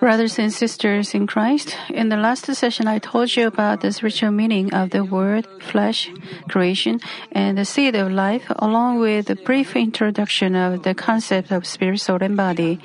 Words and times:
Brothers 0.00 0.38
and 0.38 0.52
sisters 0.52 1.14
in 1.14 1.26
Christ, 1.26 1.76
in 1.90 2.08
the 2.08 2.16
last 2.16 2.46
session 2.46 2.88
I 2.88 2.98
told 2.98 3.36
you 3.36 3.46
about 3.46 3.80
the 3.80 3.92
spiritual 3.92 4.32
meaning 4.32 4.74
of 4.74 4.90
the 4.90 5.04
word 5.04 5.46
flesh, 5.62 6.10
creation, 6.48 7.00
and 7.30 7.56
the 7.56 7.64
seed 7.64 7.94
of 7.94 8.10
life, 8.10 8.50
along 8.56 8.98
with 8.98 9.30
a 9.30 9.36
brief 9.36 9.76
introduction 9.76 10.56
of 10.56 10.82
the 10.82 10.94
concept 10.94 11.52
of 11.52 11.66
spirit, 11.66 12.00
soul, 12.00 12.18
and 12.20 12.36
body. 12.36 12.80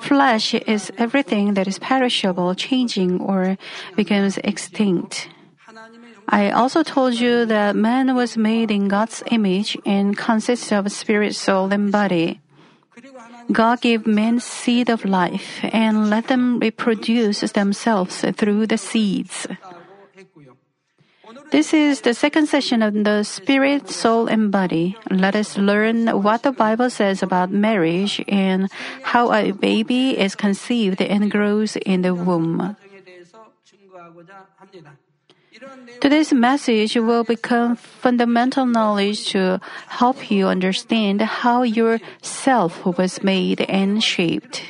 Flesh 0.00 0.54
is 0.54 0.90
everything 0.98 1.54
that 1.54 1.68
is 1.68 1.78
perishable, 1.78 2.54
changing, 2.54 3.20
or 3.20 3.56
becomes 3.94 4.38
extinct. 4.38 5.28
I 6.28 6.50
also 6.50 6.82
told 6.82 7.14
you 7.14 7.46
that 7.46 7.76
man 7.76 8.16
was 8.16 8.36
made 8.36 8.72
in 8.72 8.88
God's 8.88 9.22
image 9.30 9.78
and 9.86 10.18
consists 10.18 10.72
of 10.72 10.90
spirit, 10.90 11.36
soul, 11.36 11.72
and 11.72 11.92
body. 11.92 12.40
God 13.52 13.80
gave 13.80 14.06
men 14.06 14.40
seed 14.40 14.88
of 14.88 15.04
life 15.04 15.60
and 15.62 16.10
let 16.10 16.28
them 16.28 16.58
reproduce 16.58 17.40
themselves 17.52 18.24
through 18.36 18.66
the 18.66 18.78
seeds. 18.78 19.46
This 21.50 21.72
is 21.72 22.00
the 22.00 22.14
second 22.14 22.48
session 22.48 22.82
of 22.82 22.92
the 22.92 23.22
spirit, 23.22 23.88
soul, 23.88 24.26
and 24.26 24.50
body. 24.50 24.96
Let 25.10 25.36
us 25.36 25.56
learn 25.56 26.08
what 26.22 26.42
the 26.42 26.52
Bible 26.52 26.90
says 26.90 27.22
about 27.22 27.50
marriage 27.50 28.22
and 28.26 28.70
how 29.02 29.32
a 29.32 29.52
baby 29.52 30.18
is 30.18 30.34
conceived 30.34 31.00
and 31.00 31.30
grows 31.30 31.76
in 31.76 32.02
the 32.02 32.14
womb. 32.14 32.76
Today's 36.00 36.32
message 36.32 36.96
will 36.96 37.24
become 37.24 37.76
fundamental 37.76 38.66
knowledge 38.66 39.32
to 39.32 39.60
help 39.88 40.30
you 40.30 40.46
understand 40.46 41.22
how 41.22 41.62
your 41.62 42.00
self 42.22 42.84
was 42.84 43.22
made 43.22 43.60
and 43.62 44.02
shaped. 44.02 44.62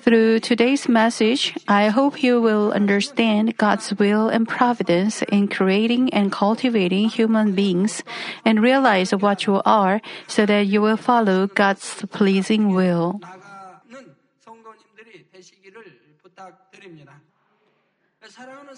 Through 0.00 0.40
today's 0.40 0.88
message, 0.88 1.56
I 1.66 1.88
hope 1.88 2.22
you 2.22 2.40
will 2.40 2.72
understand 2.72 3.56
God's 3.56 3.94
will 3.94 4.28
and 4.28 4.46
providence 4.46 5.22
in 5.22 5.48
creating 5.48 6.12
and 6.12 6.30
cultivating 6.30 7.08
human 7.08 7.54
beings 7.54 8.02
and 8.44 8.60
realize 8.60 9.12
what 9.12 9.46
you 9.46 9.62
are 9.64 10.02
so 10.26 10.44
that 10.44 10.66
you 10.66 10.82
will 10.82 10.98
follow 10.98 11.46
God's 11.46 12.04
pleasing 12.12 12.74
will. 12.74 13.20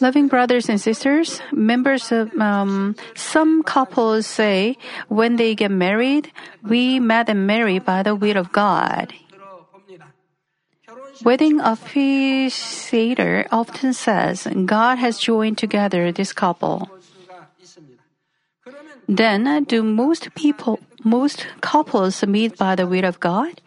Loving 0.01 0.27
brothers 0.29 0.69
and 0.69 0.81
sisters, 0.81 1.41
members 1.53 2.11
of 2.11 2.35
um, 2.41 2.97
some 3.15 3.63
couples 3.63 4.27
say 4.27 4.77
when 5.09 5.37
they 5.37 5.55
get 5.55 5.71
married, 5.71 6.33
we 6.63 6.99
met 6.99 7.29
and 7.29 7.47
married 7.47 7.85
by 7.85 8.03
the 8.03 8.15
will 8.15 8.37
of 8.37 8.51
God. 8.51 9.15
Wedding 11.25 11.61
officiator 11.61 13.47
often 13.51 13.93
says 13.95 14.47
God 14.67 14.99
has 14.99 15.19
joined 15.19 15.59
together 15.59 16.13
this 16.13 16.33
couple. 16.33 16.91
Then, 19.09 19.65
do 19.65 19.83
most 19.83 20.35
people, 20.35 20.81
most 21.05 21.47
couples 21.61 22.27
meet 22.27 22.59
by 22.59 22.75
the 22.75 22.87
will 22.87 23.05
of 23.05 23.21
God? 23.21 23.63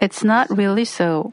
It's 0.00 0.24
not 0.24 0.48
really 0.48 0.84
so. 0.84 1.32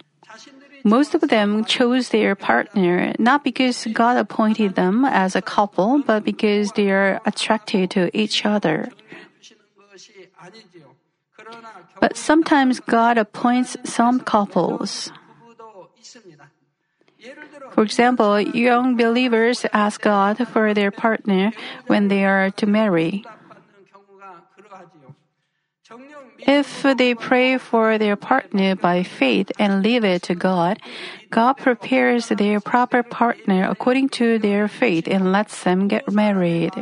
Most 0.84 1.14
of 1.14 1.22
them 1.28 1.66
chose 1.66 2.10
their 2.10 2.36
partner 2.36 3.14
not 3.20 3.44
because 3.44 3.86
God 3.92 4.18
appointed 4.18 4.76
them 4.76 5.06
as 5.06 5.36
a 5.36 5.42
couple, 5.42 6.02
but 6.04 6.24
because 6.24 6.72
they 6.74 6.90
are 6.92 7.22
attracted 7.26 7.92
to 7.92 8.10
each 8.18 8.46
other. 8.46 8.90
But 12.00 12.18
sometimes 12.18 12.80
God 12.80 13.18
appoints 13.18 13.78
some 13.84 14.20
couples. 14.20 15.12
For 17.72 17.84
example, 17.84 18.40
young 18.40 18.96
believers 18.96 19.66
ask 19.74 20.02
God 20.02 20.48
for 20.48 20.74
their 20.74 20.92
partner 20.92 21.52
when 21.88 22.08
they 22.08 22.26
are 22.26 22.52
to 22.52 22.66
marry. 22.66 23.26
If 26.48 26.84
they 26.84 27.16
pray 27.16 27.58
for 27.58 27.98
their 27.98 28.16
partner 28.16 28.76
by 28.76 29.04
faith 29.04 29.52
and 29.60 29.84
leave 29.84 30.04
it 30.04 30.24
to 30.24 30.36
God, 30.36 30.80
God 31.30 31.54
prepares 31.58 32.30
their 32.30 32.60
proper 32.60 33.04
partner 33.04 33.68
according 33.70 34.10
to 34.20 34.40
their 34.40 34.68
faith 34.68 35.08
and 35.08 35.32
lets 35.32 35.64
them 35.64 35.88
get 35.88 36.10
married. 36.12 36.74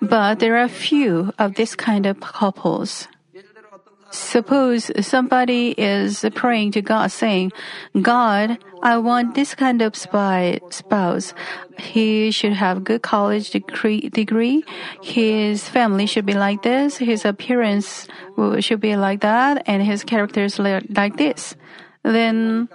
But 0.00 0.38
there 0.38 0.56
are 0.56 0.68
few 0.68 1.32
of 1.38 1.54
this 1.54 1.74
kind 1.74 2.06
of 2.06 2.20
couples. 2.20 3.08
Suppose 4.10 4.90
somebody 5.06 5.70
is 5.78 6.24
praying 6.34 6.72
to 6.72 6.82
God 6.82 7.12
saying, 7.12 7.52
God, 8.00 8.58
I 8.82 8.98
want 8.98 9.34
this 9.34 9.54
kind 9.54 9.82
of 9.82 9.94
spy, 9.94 10.58
spouse. 10.70 11.32
He 11.78 12.30
should 12.30 12.54
have 12.54 12.84
good 12.84 13.02
college 13.02 13.50
degree, 13.50 14.08
degree. 14.08 14.64
His 15.02 15.68
family 15.68 16.06
should 16.06 16.26
be 16.26 16.34
like 16.34 16.62
this. 16.62 16.98
His 16.98 17.24
appearance 17.24 18.08
should 18.60 18.80
be 18.80 18.96
like 18.96 19.20
that. 19.20 19.62
And 19.66 19.82
his 19.82 20.02
character 20.02 20.44
is 20.44 20.58
like 20.58 21.16
this. 21.16 21.54
Then 22.02 22.68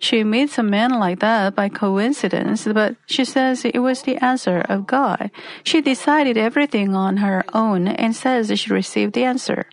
she 0.00 0.22
meets 0.22 0.58
a 0.58 0.62
man 0.62 0.92
like 0.92 1.18
that 1.20 1.56
by 1.56 1.68
coincidence, 1.68 2.66
but 2.66 2.94
she 3.06 3.24
says 3.24 3.64
it 3.64 3.80
was 3.80 4.02
the 4.02 4.16
answer 4.22 4.60
of 4.68 4.86
God. 4.86 5.30
She 5.64 5.80
decided 5.80 6.36
everything 6.36 6.94
on 6.94 7.16
her 7.18 7.44
own 7.52 7.88
and 7.88 8.14
says 8.14 8.52
she 8.58 8.72
received 8.72 9.14
the 9.14 9.24
answer. 9.24 9.66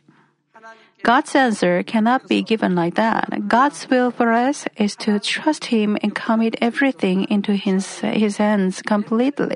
God's 1.05 1.35
answer 1.35 1.83
cannot 1.83 2.27
be 2.27 2.41
given 2.41 2.73
like 2.73 2.95
that. 2.95 3.47
God's 3.47 3.87
will 3.91 4.09
for 4.09 4.33
us 4.33 4.65
is 4.75 4.95
to 5.05 5.19
trust 5.19 5.65
Him 5.65 6.01
and 6.01 6.15
commit 6.15 6.55
everything 6.65 7.29
into 7.29 7.53
His, 7.53 7.99
His 7.99 8.37
hands 8.37 8.81
completely. 8.81 9.53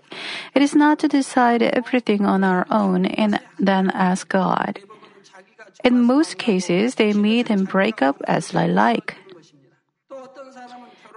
It 0.53 0.61
is 0.61 0.75
not 0.75 0.99
to 0.99 1.07
decide 1.07 1.63
everything 1.63 2.23
on 2.23 2.43
our 2.43 2.67
own 2.69 3.07
and 3.07 3.39
then 3.57 3.89
ask 3.97 4.29
God. 4.29 4.77
In 5.83 6.03
most 6.03 6.37
cases, 6.37 6.95
they 7.01 7.13
meet 7.13 7.49
and 7.49 7.67
break 7.67 8.03
up 8.03 8.21
as 8.27 8.49
they 8.49 8.67
like. 8.67 9.17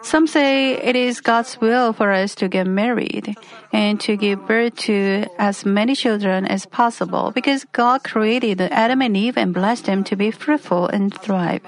Some 0.02 0.26
say 0.26 0.74
it 0.76 0.96
is 0.96 1.20
God's 1.20 1.60
will 1.60 1.92
for 1.92 2.12
us 2.12 2.34
to 2.36 2.48
get 2.48 2.66
married 2.66 3.36
and 3.72 4.00
to 4.00 4.16
give 4.16 4.46
birth 4.46 4.76
to 4.88 5.26
as 5.38 5.64
many 5.64 5.94
children 5.94 6.44
as 6.44 6.66
possible 6.66 7.30
because 7.30 7.64
God 7.72 8.04
created 8.04 8.60
Adam 8.60 9.00
and 9.00 9.16
Eve 9.16 9.38
and 9.38 9.54
blessed 9.54 9.86
them 9.86 10.04
to 10.04 10.16
be 10.16 10.30
fruitful 10.30 10.88
and 10.88 11.14
thrive. 11.14 11.62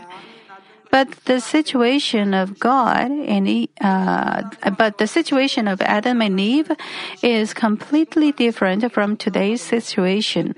But 0.91 1.11
the 1.25 1.41
situation 1.41 2.35
of 2.35 2.59
God 2.61 3.11
and 3.11 3.69
uh, 3.81 4.43
but 4.79 4.99
the 4.99 5.07
situation 5.07 5.67
of 5.67 5.81
Adam 5.83 6.23
and 6.23 6.39
Eve 6.39 6.71
is 7.23 7.55
completely 7.55 8.31
different 8.31 8.93
from 8.93 9.17
today's 9.17 9.61
situation. 9.63 10.55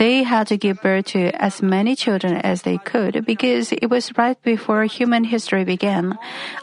They 0.00 0.22
had 0.22 0.46
to 0.46 0.56
give 0.56 0.80
birth 0.80 1.12
to 1.12 1.28
as 1.36 1.60
many 1.60 1.94
children 1.94 2.38
as 2.38 2.62
they 2.62 2.78
could 2.78 3.26
because 3.26 3.70
it 3.70 3.90
was 3.90 4.16
right 4.16 4.40
before 4.42 4.84
human 4.84 5.24
history 5.24 5.62
began. 5.62 6.16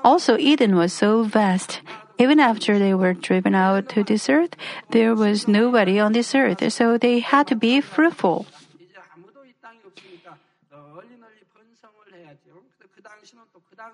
Also, 0.03 0.39
Eden 0.39 0.75
was 0.75 0.91
so 0.91 1.21
vast. 1.21 1.81
Even 2.17 2.39
after 2.39 2.79
they 2.79 2.95
were 2.95 3.13
driven 3.13 3.53
out 3.53 3.89
to 3.89 4.03
this 4.03 4.27
earth, 4.27 4.55
there 4.89 5.13
was 5.13 5.47
nobody 5.47 5.99
on 5.99 6.13
this 6.13 6.33
earth, 6.33 6.65
so 6.73 6.97
they 6.97 7.19
had 7.19 7.45
to 7.45 7.55
be 7.55 7.79
fruitful. 7.79 8.47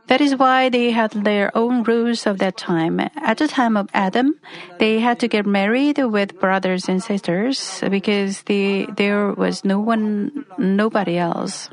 That 0.08 0.22
is 0.22 0.36
why 0.36 0.70
they 0.70 0.92
had 0.92 1.12
their 1.12 1.52
own 1.56 1.84
rules 1.84 2.26
of 2.26 2.38
that 2.40 2.58
time. 2.58 3.00
At 3.00 3.38
the 3.38 3.48
time 3.48 3.76
of 3.76 3.90
Adam, 3.94 4.40
they 4.80 5.00
had 5.00 5.20
to 5.20 5.28
get 5.28 5.46
married 5.46 5.98
with 5.98 6.40
brothers 6.40 6.88
and 6.88 7.02
sisters 7.04 7.82
because 7.90 8.44
the, 8.44 8.88
there 8.96 9.32
was 9.34 9.66
no 9.66 9.80
one, 9.80 10.46
nobody 10.58 11.18
else. 11.18 11.70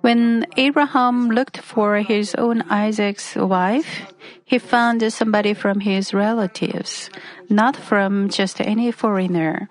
When 0.00 0.46
Abraham 0.56 1.28
looked 1.28 1.58
for 1.58 1.98
his 1.98 2.34
own 2.34 2.62
Isaac's 2.70 3.36
wife, 3.36 4.12
he 4.44 4.58
found 4.58 5.04
somebody 5.12 5.54
from 5.54 5.80
his 5.80 6.14
relatives, 6.14 7.10
not 7.48 7.76
from 7.76 8.28
just 8.28 8.60
any 8.60 8.90
foreigner. 8.90 9.68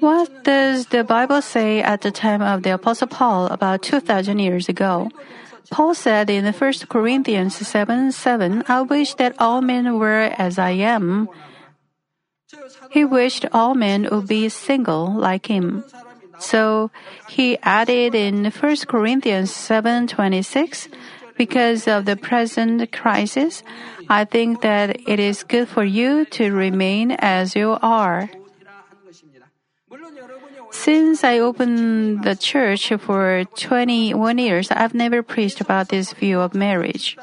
What 0.00 0.44
does 0.44 0.86
the 0.86 1.04
Bible 1.04 1.42
say 1.42 1.82
at 1.82 2.02
the 2.02 2.10
time 2.10 2.42
of 2.42 2.62
the 2.62 2.74
Apostle 2.74 3.08
Paul 3.08 3.46
about 3.46 3.82
2,000 3.82 4.38
years 4.38 4.68
ago? 4.68 5.10
Paul 5.70 5.94
said 5.94 6.28
in 6.28 6.44
1 6.44 6.72
Corinthians 6.88 7.56
7 7.56 8.12
7, 8.12 8.64
I 8.68 8.82
wish 8.82 9.14
that 9.14 9.34
all 9.38 9.62
men 9.62 9.98
were 9.98 10.34
as 10.36 10.58
I 10.58 10.72
am 10.72 11.28
He 12.90 13.04
wished 13.04 13.46
all 13.52 13.74
men 13.74 14.08
would 14.10 14.28
be 14.28 14.48
single 14.48 15.12
like 15.12 15.46
him. 15.46 15.84
So 16.38 16.90
he 17.28 17.58
added 17.62 18.14
in 18.14 18.50
1 18.50 18.86
Corinthians 18.88 19.50
7:26, 19.50 20.88
because 21.36 21.88
of 21.88 22.04
the 22.04 22.16
present 22.16 22.92
crisis, 22.92 23.62
I 24.08 24.24
think 24.24 24.60
that 24.60 24.96
it 25.06 25.18
is 25.20 25.44
good 25.44 25.68
for 25.68 25.84
you 25.84 26.24
to 26.36 26.52
remain 26.52 27.12
as 27.12 27.56
you 27.56 27.78
are. 27.80 28.28
Since 30.72 31.22
I 31.22 31.38
opened 31.38 32.24
the 32.24 32.34
church 32.34 32.92
for 32.98 33.44
21 33.56 34.38
years, 34.38 34.70
I've 34.70 34.94
never 34.94 35.22
preached 35.22 35.60
about 35.60 35.88
this 35.88 36.12
view 36.12 36.40
of 36.40 36.54
marriage. 36.54 37.16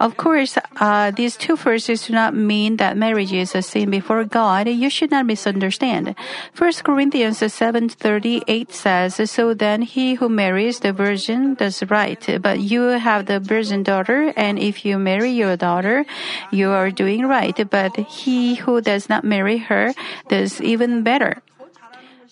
Of 0.00 0.16
course, 0.16 0.56
uh, 0.80 1.10
these 1.10 1.36
two 1.36 1.56
verses 1.56 2.06
do 2.06 2.14
not 2.14 2.34
mean 2.34 2.76
that 2.76 2.96
marriage 2.96 3.32
is 3.32 3.54
a 3.54 3.60
sin 3.60 3.90
before 3.90 4.24
God. 4.24 4.68
You 4.68 4.88
should 4.88 5.10
not 5.10 5.26
misunderstand. 5.26 6.14
1 6.56 6.82
Corinthians 6.82 7.38
7:38 7.38 8.72
says, 8.72 9.20
"So 9.30 9.52
then 9.52 9.82
he 9.82 10.14
who 10.14 10.28
marries 10.28 10.80
the 10.80 10.92
virgin 10.92 11.54
does 11.54 11.84
right, 11.90 12.24
but 12.40 12.60
you 12.60 12.96
have 12.96 13.26
the 13.26 13.40
virgin 13.40 13.82
daughter, 13.82 14.32
and 14.36 14.58
if 14.58 14.84
you 14.84 14.96
marry 14.96 15.30
your 15.30 15.56
daughter, 15.56 16.08
you 16.50 16.70
are 16.70 16.90
doing 16.90 17.28
right, 17.28 17.60
but 17.68 17.96
he 18.08 18.56
who 18.64 18.80
does 18.80 19.08
not 19.12 19.22
marry 19.22 19.58
her 19.68 19.92
does 20.28 20.60
even 20.64 21.02
better." 21.04 21.44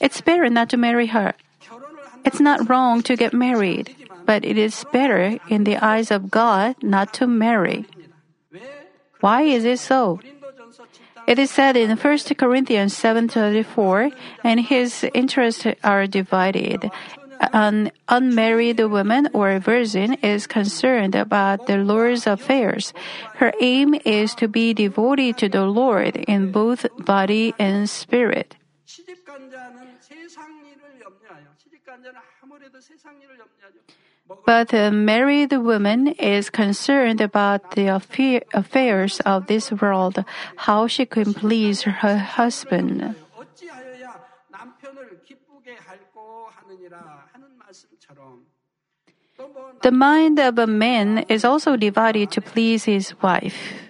It's 0.01 0.23
better 0.25 0.49
not 0.49 0.71
to 0.71 0.77
marry 0.77 1.13
her. 1.13 1.35
It's 2.25 2.41
not 2.41 2.69
wrong 2.69 3.03
to 3.03 3.17
get 3.17 3.33
married 3.33 3.95
but 4.29 4.45
it 4.45 4.61
is 4.61 4.85
better 4.93 5.41
in 5.49 5.65
the 5.65 5.81
eyes 5.81 6.13
of 6.13 6.29
God 6.29 6.77
not 6.85 7.17
to 7.17 7.25
marry. 7.25 7.89
Why 9.25 9.49
is 9.49 9.65
it 9.65 9.81
so? 9.81 10.21
It 11.25 11.41
is 11.41 11.49
said 11.49 11.81
in 11.81 11.97
1 11.97 12.37
Corinthians 12.37 12.93
7:34, 12.93 14.13
and 14.45 14.61
his 14.61 15.09
interests 15.17 15.65
are 15.81 16.05
divided. 16.05 16.93
An 17.57 17.89
unmarried 18.13 18.85
woman 18.85 19.33
or 19.33 19.57
a 19.57 19.65
virgin 19.65 20.21
is 20.21 20.45
concerned 20.45 21.17
about 21.17 21.65
the 21.65 21.81
Lord's 21.81 22.29
affairs. 22.29 22.93
Her 23.41 23.57
aim 23.65 23.97
is 24.05 24.37
to 24.37 24.45
be 24.45 24.77
devoted 24.77 25.41
to 25.41 25.49
the 25.49 25.65
Lord 25.65 26.21
in 26.29 26.53
both 26.53 26.85
body 27.01 27.57
and 27.57 27.89
spirit. 27.89 28.61
But 34.45 34.73
a 34.73 34.91
married 34.91 35.53
woman 35.53 36.09
is 36.09 36.51
concerned 36.51 37.21
about 37.21 37.73
the 37.73 37.89
affairs 38.53 39.21
of 39.21 39.47
this 39.47 39.73
world, 39.73 40.25
how 40.57 40.87
she 40.87 41.07
can 41.07 41.33
please 41.35 41.83
her 41.83 42.19
husband. 42.19 43.15
The 49.83 49.93
mind 49.93 50.39
of 50.39 50.59
a 50.59 50.67
man 50.67 51.25
is 51.29 51.45
also 51.45 51.77
divided 51.77 52.31
to 52.33 52.41
please 52.41 52.85
his 52.85 53.15
wife. 53.23 53.88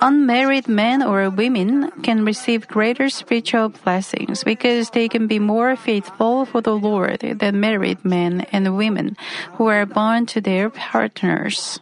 Unmarried 0.00 0.68
men 0.68 1.02
or 1.02 1.30
women 1.30 1.90
can 2.02 2.24
receive 2.24 2.68
greater 2.68 3.08
spiritual 3.08 3.70
blessings 3.70 4.44
because 4.44 4.90
they 4.90 5.08
can 5.08 5.26
be 5.26 5.38
more 5.38 5.74
faithful 5.76 6.44
for 6.44 6.60
the 6.60 6.76
Lord 6.76 7.20
than 7.20 7.60
married 7.60 8.04
men 8.04 8.46
and 8.52 8.76
women 8.76 9.16
who 9.54 9.66
are 9.66 9.86
bound 9.86 10.28
to 10.28 10.40
their 10.40 10.68
partners. 10.70 11.80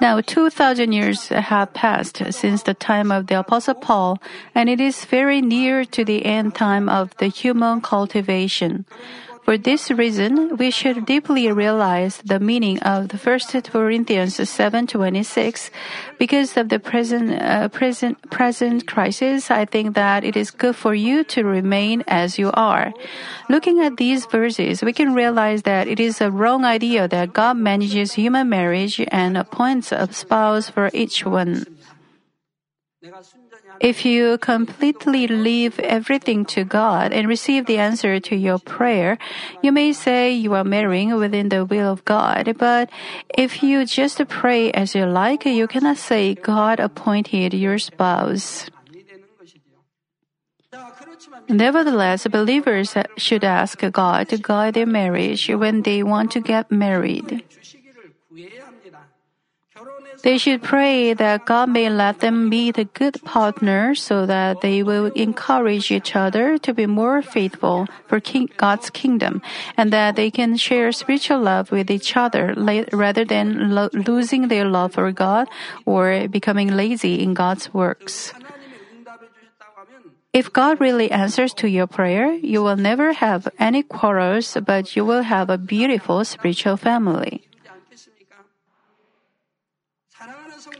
Now, 0.00 0.20
2,000 0.20 0.92
years 0.92 1.28
have 1.28 1.74
passed 1.74 2.22
since 2.32 2.62
the 2.62 2.74
time 2.74 3.12
of 3.12 3.26
the 3.26 3.38
Apostle 3.38 3.74
Paul, 3.74 4.20
and 4.54 4.68
it 4.68 4.80
is 4.80 5.04
very 5.04 5.40
near 5.40 5.84
to 5.84 6.04
the 6.04 6.24
end 6.24 6.54
time 6.54 6.88
of 6.88 7.16
the 7.18 7.28
human 7.28 7.80
cultivation. 7.80 8.84
For 9.42 9.58
this 9.58 9.90
reason, 9.90 10.56
we 10.56 10.70
should 10.70 11.04
deeply 11.04 11.50
realize 11.50 12.22
the 12.24 12.38
meaning 12.38 12.78
of 12.80 13.08
the 13.08 13.18
1 13.18 13.66
Corinthians 13.66 14.38
7:26. 14.38 15.70
Because 16.16 16.56
of 16.56 16.68
the 16.70 16.78
present 16.78 17.42
uh, 17.42 17.66
present 17.68 18.22
present 18.30 18.86
crisis, 18.86 19.50
I 19.50 19.66
think 19.66 19.94
that 19.98 20.22
it 20.22 20.36
is 20.36 20.54
good 20.54 20.76
for 20.76 20.94
you 20.94 21.24
to 21.34 21.42
remain 21.42 22.04
as 22.06 22.38
you 22.38 22.54
are. 22.54 22.94
Looking 23.50 23.82
at 23.82 23.98
these 23.98 24.26
verses, 24.30 24.80
we 24.80 24.92
can 24.94 25.12
realize 25.12 25.62
that 25.66 25.88
it 25.90 25.98
is 25.98 26.22
a 26.22 26.30
wrong 26.30 26.64
idea 26.64 27.08
that 27.08 27.34
God 27.34 27.58
manages 27.58 28.14
human 28.14 28.48
marriage 28.48 29.02
and 29.10 29.36
appoints 29.36 29.90
a 29.90 30.06
spouse 30.12 30.70
for 30.70 30.88
each 30.94 31.26
one. 31.26 31.66
If 33.82 34.06
you 34.06 34.38
completely 34.38 35.26
leave 35.26 35.80
everything 35.80 36.46
to 36.54 36.62
God 36.62 37.12
and 37.12 37.26
receive 37.26 37.66
the 37.66 37.78
answer 37.78 38.20
to 38.20 38.36
your 38.36 38.60
prayer, 38.62 39.18
you 39.60 39.72
may 39.72 39.92
say 39.92 40.30
you 40.30 40.54
are 40.54 40.62
marrying 40.62 41.18
within 41.18 41.48
the 41.48 41.64
will 41.64 41.90
of 41.90 42.04
God. 42.04 42.54
But 42.58 42.90
if 43.34 43.60
you 43.60 43.84
just 43.84 44.22
pray 44.28 44.70
as 44.70 44.94
you 44.94 45.04
like, 45.06 45.44
you 45.44 45.66
cannot 45.66 45.98
say 45.98 46.34
God 46.34 46.78
appointed 46.78 47.54
your 47.54 47.76
spouse. 47.78 48.70
Nevertheless, 51.48 52.26
believers 52.28 52.94
should 53.18 53.42
ask 53.42 53.82
God 53.90 54.28
to 54.28 54.38
guide 54.38 54.74
their 54.74 54.86
marriage 54.86 55.50
when 55.50 55.82
they 55.82 56.04
want 56.04 56.30
to 56.32 56.40
get 56.40 56.70
married. 56.70 57.42
They 60.22 60.38
should 60.38 60.62
pray 60.62 61.14
that 61.14 61.46
God 61.46 61.68
may 61.68 61.90
let 61.90 62.20
them 62.20 62.48
meet 62.48 62.78
a 62.78 62.84
good 62.84 63.18
partner 63.24 63.94
so 63.96 64.24
that 64.26 64.60
they 64.60 64.82
will 64.84 65.06
encourage 65.18 65.90
each 65.90 66.14
other 66.14 66.58
to 66.58 66.72
be 66.72 66.86
more 66.86 67.22
faithful 67.22 67.88
for 68.06 68.20
king, 68.20 68.48
God's 68.56 68.88
kingdom 68.90 69.42
and 69.76 69.92
that 69.92 70.14
they 70.14 70.30
can 70.30 70.56
share 70.56 70.92
spiritual 70.92 71.40
love 71.40 71.72
with 71.72 71.90
each 71.90 72.16
other 72.16 72.54
rather 72.92 73.24
than 73.24 73.74
lo- 73.74 73.90
losing 73.92 74.46
their 74.46 74.64
love 74.64 74.94
for 74.94 75.10
God 75.10 75.48
or 75.86 76.28
becoming 76.28 76.68
lazy 76.76 77.20
in 77.20 77.34
God's 77.34 77.74
works. 77.74 78.32
If 80.32 80.52
God 80.52 80.80
really 80.80 81.10
answers 81.10 81.52
to 81.54 81.68
your 81.68 81.86
prayer, 81.86 82.32
you 82.32 82.62
will 82.62 82.76
never 82.76 83.12
have 83.12 83.48
any 83.58 83.82
quarrels, 83.82 84.56
but 84.64 84.96
you 84.96 85.04
will 85.04 85.22
have 85.22 85.50
a 85.50 85.58
beautiful 85.58 86.24
spiritual 86.24 86.78
family. 86.78 87.42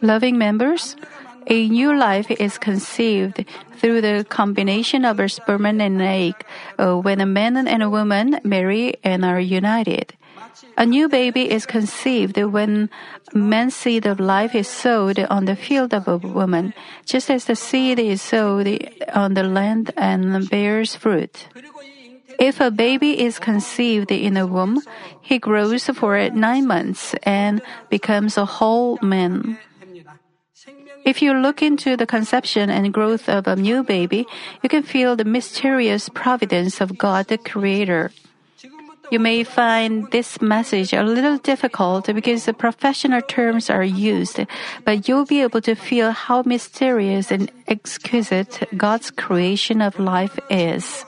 Loving 0.01 0.39
members, 0.39 0.97
a 1.47 1.69
new 1.69 1.97
life 1.97 2.31
is 2.31 2.59
conceived 2.59 3.45
through 3.77 4.01
the 4.01 4.25
combination 4.29 5.05
of 5.05 5.21
a 5.21 5.29
sperm 5.29 5.67
and 5.67 5.83
an 5.83 6.01
egg 6.01 6.35
uh, 6.79 6.95
when 6.97 7.21
a 7.21 7.27
man 7.27 7.57
and 7.57 7.83
a 7.83 7.91
woman 7.91 8.41
marry 8.45 8.95
and 9.05 9.25
are 9.25 9.41
united. 9.41 10.15
A 10.77 10.87
new 10.87 11.09
baby 11.09 11.51
is 11.51 11.67
conceived 11.67 12.37
when 12.37 12.89
man's 13.35 13.75
seed 13.75 14.07
of 14.07 14.21
life 14.21 14.55
is 14.55 14.69
sowed 14.69 15.19
on 15.19 15.45
the 15.45 15.57
field 15.57 15.93
of 15.93 16.09
a 16.09 16.17
woman, 16.17 16.75
just 17.05 17.31
as 17.31 17.45
the 17.45 17.57
seed 17.57 17.99
is 17.99 18.23
sowed 18.23 18.67
on 19.13 19.35
the 19.35 19.43
land 19.43 19.93
and 19.97 20.49
bears 20.49 20.95
fruit. 20.95 21.49
If 22.39 22.61
a 22.61 22.71
baby 22.71 23.21
is 23.21 23.39
conceived 23.39 24.11
in 24.11 24.37
a 24.37 24.47
womb, 24.47 24.81
he 25.21 25.39
grows 25.39 25.85
for 25.87 26.19
nine 26.31 26.67
months 26.67 27.15
and 27.23 27.61
becomes 27.91 28.39
a 28.39 28.47
whole 28.47 28.99
man. 29.03 29.59
If 31.05 31.21
you 31.21 31.35
look 31.35 31.63
into 31.63 31.97
the 31.97 32.07
conception 32.07 32.71
and 32.71 32.93
growth 32.93 33.29
of 33.29 33.47
a 33.47 33.57
new 33.57 33.83
baby, 33.83 34.27
you 34.63 34.69
can 34.69 34.83
feel 34.83 35.17
the 35.17 35.25
mysterious 35.25 36.09
providence 36.09 36.81
of 36.81 36.97
God 36.97 37.27
the 37.27 37.39
Creator. 37.39 38.13
You 39.11 39.19
may 39.19 39.45
find 39.45 40.11
this 40.11 40.41
message 40.41 40.95
a 40.95 41.03
little 41.03 41.37
difficult 41.37 42.07
because 42.07 42.47
the 42.47 42.55
professional 42.55 43.21
terms 43.21 43.69
are 43.69 43.85
used, 43.85 44.41
but 44.85 45.07
you'll 45.07 45.27
be 45.27 45.43
able 45.43 45.61
to 45.63 45.75
feel 45.75 46.13
how 46.13 46.43
mysterious 46.47 47.31
and 47.31 47.51
exquisite 47.69 48.65
God's 48.77 49.11
creation 49.11 49.83
of 49.83 49.99
life 49.99 50.39
is. 50.49 51.05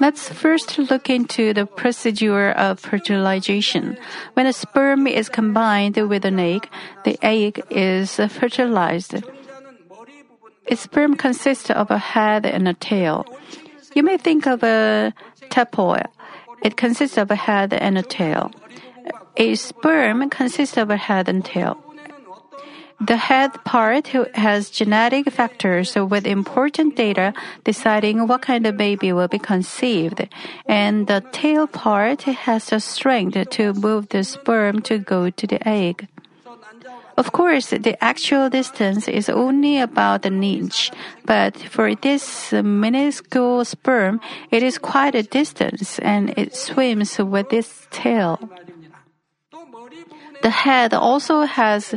Let's 0.00 0.28
first 0.28 0.78
look 0.78 1.08
into 1.08 1.54
the 1.54 1.66
procedure 1.66 2.50
of 2.50 2.80
fertilization. 2.80 3.96
When 4.34 4.46
a 4.46 4.52
sperm 4.52 5.06
is 5.06 5.28
combined 5.28 5.96
with 5.96 6.24
an 6.24 6.40
egg, 6.40 6.68
the 7.04 7.18
egg 7.22 7.62
is 7.70 8.16
fertilized. 8.16 9.14
A 10.68 10.76
sperm 10.76 11.14
consists 11.16 11.70
of 11.70 11.90
a 11.90 11.98
head 11.98 12.46
and 12.46 12.66
a 12.66 12.74
tail. 12.74 13.24
You 13.94 14.02
may 14.02 14.16
think 14.16 14.46
of 14.46 14.62
a 14.64 15.12
tadpole. 15.50 16.00
It 16.62 16.76
consists 16.76 17.18
of 17.18 17.30
a 17.30 17.36
head 17.36 17.72
and 17.72 17.98
a 17.98 18.02
tail. 18.02 18.50
A 19.36 19.54
sperm 19.54 20.28
consists 20.30 20.76
of 20.76 20.90
a 20.90 20.96
head 20.96 21.28
and 21.28 21.44
tail. 21.44 21.83
The 23.04 23.18
head 23.18 23.52
part 23.64 24.08
has 24.34 24.70
genetic 24.70 25.30
factors 25.30 25.94
with 25.94 26.26
important 26.26 26.96
data 26.96 27.34
deciding 27.62 28.26
what 28.26 28.40
kind 28.40 28.66
of 28.66 28.78
baby 28.78 29.12
will 29.12 29.28
be 29.28 29.38
conceived, 29.38 30.26
and 30.64 31.06
the 31.06 31.22
tail 31.30 31.66
part 31.66 32.22
has 32.22 32.66
the 32.66 32.80
strength 32.80 33.50
to 33.50 33.74
move 33.74 34.08
the 34.08 34.24
sperm 34.24 34.80
to 34.88 34.96
go 34.96 35.28
to 35.28 35.46
the 35.46 35.60
egg. 35.68 36.08
Of 37.16 37.32
course, 37.32 37.70
the 37.70 38.02
actual 38.02 38.48
distance 38.48 39.06
is 39.06 39.28
only 39.28 39.78
about 39.78 40.24
an 40.24 40.42
inch, 40.42 40.90
but 41.26 41.58
for 41.58 41.94
this 41.94 42.52
minuscule 42.52 43.64
sperm, 43.66 44.20
it 44.50 44.62
is 44.62 44.78
quite 44.78 45.14
a 45.14 45.22
distance 45.22 45.98
and 45.98 46.32
it 46.38 46.56
swims 46.56 47.18
with 47.18 47.52
its 47.52 47.86
tail. 47.90 48.40
The 50.42 50.50
head 50.50 50.94
also 50.94 51.42
has 51.42 51.94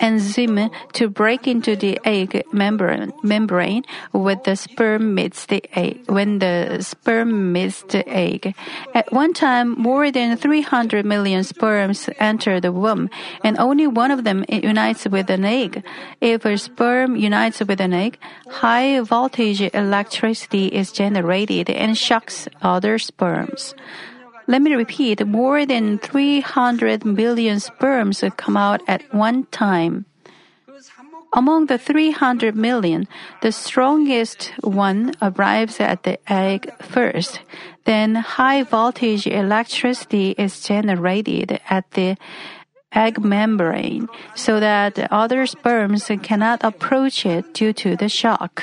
enzyme 0.00 0.70
to 0.92 1.08
break 1.08 1.46
into 1.46 1.76
the 1.76 1.98
egg 2.04 2.42
membrane, 2.52 3.12
membrane 3.22 3.84
when 4.12 4.40
the 4.44 4.56
sperm 4.56 5.14
meets 5.14 5.46
the 5.46 5.62
egg. 5.78 6.02
When 6.06 6.38
the 6.38 6.78
sperm 6.82 7.52
meets 7.52 7.82
the 7.82 8.06
egg, 8.08 8.54
at 8.94 9.12
one 9.12 9.32
time, 9.32 9.72
more 9.80 10.10
than 10.10 10.36
300 10.36 11.04
million 11.04 11.44
sperms 11.44 12.08
enter 12.18 12.60
the 12.60 12.72
womb, 12.72 13.10
and 13.42 13.58
only 13.58 13.86
one 13.86 14.10
of 14.10 14.24
them 14.24 14.44
unites 14.48 15.06
with 15.06 15.30
an 15.30 15.44
egg. 15.44 15.84
If 16.20 16.44
a 16.44 16.58
sperm 16.58 17.16
unites 17.16 17.60
with 17.60 17.80
an 17.80 17.92
egg, 17.92 18.18
high 18.48 19.00
voltage 19.00 19.60
electricity 19.60 20.66
is 20.66 20.92
generated 20.92 21.70
and 21.70 21.96
shocks 21.96 22.48
other 22.62 22.98
sperms. 22.98 23.74
Let 24.46 24.60
me 24.60 24.74
repeat, 24.74 25.26
more 25.26 25.64
than 25.64 25.98
300 25.98 27.04
million 27.04 27.60
sperms 27.60 28.22
come 28.36 28.56
out 28.56 28.82
at 28.86 29.02
one 29.14 29.46
time. 29.46 30.04
Among 31.32 31.66
the 31.66 31.78
300 31.78 32.54
million, 32.54 33.08
the 33.42 33.50
strongest 33.50 34.52
one 34.60 35.14
arrives 35.20 35.80
at 35.80 36.04
the 36.04 36.18
egg 36.30 36.70
first. 36.80 37.40
Then 37.84 38.14
high 38.14 38.62
voltage 38.62 39.26
electricity 39.26 40.36
is 40.38 40.62
generated 40.62 41.60
at 41.68 41.90
the 41.92 42.16
egg 42.92 43.18
membrane 43.18 44.08
so 44.36 44.60
that 44.60 45.10
other 45.10 45.46
sperms 45.46 46.08
cannot 46.22 46.62
approach 46.62 47.26
it 47.26 47.52
due 47.52 47.72
to 47.72 47.96
the 47.96 48.08
shock. 48.08 48.62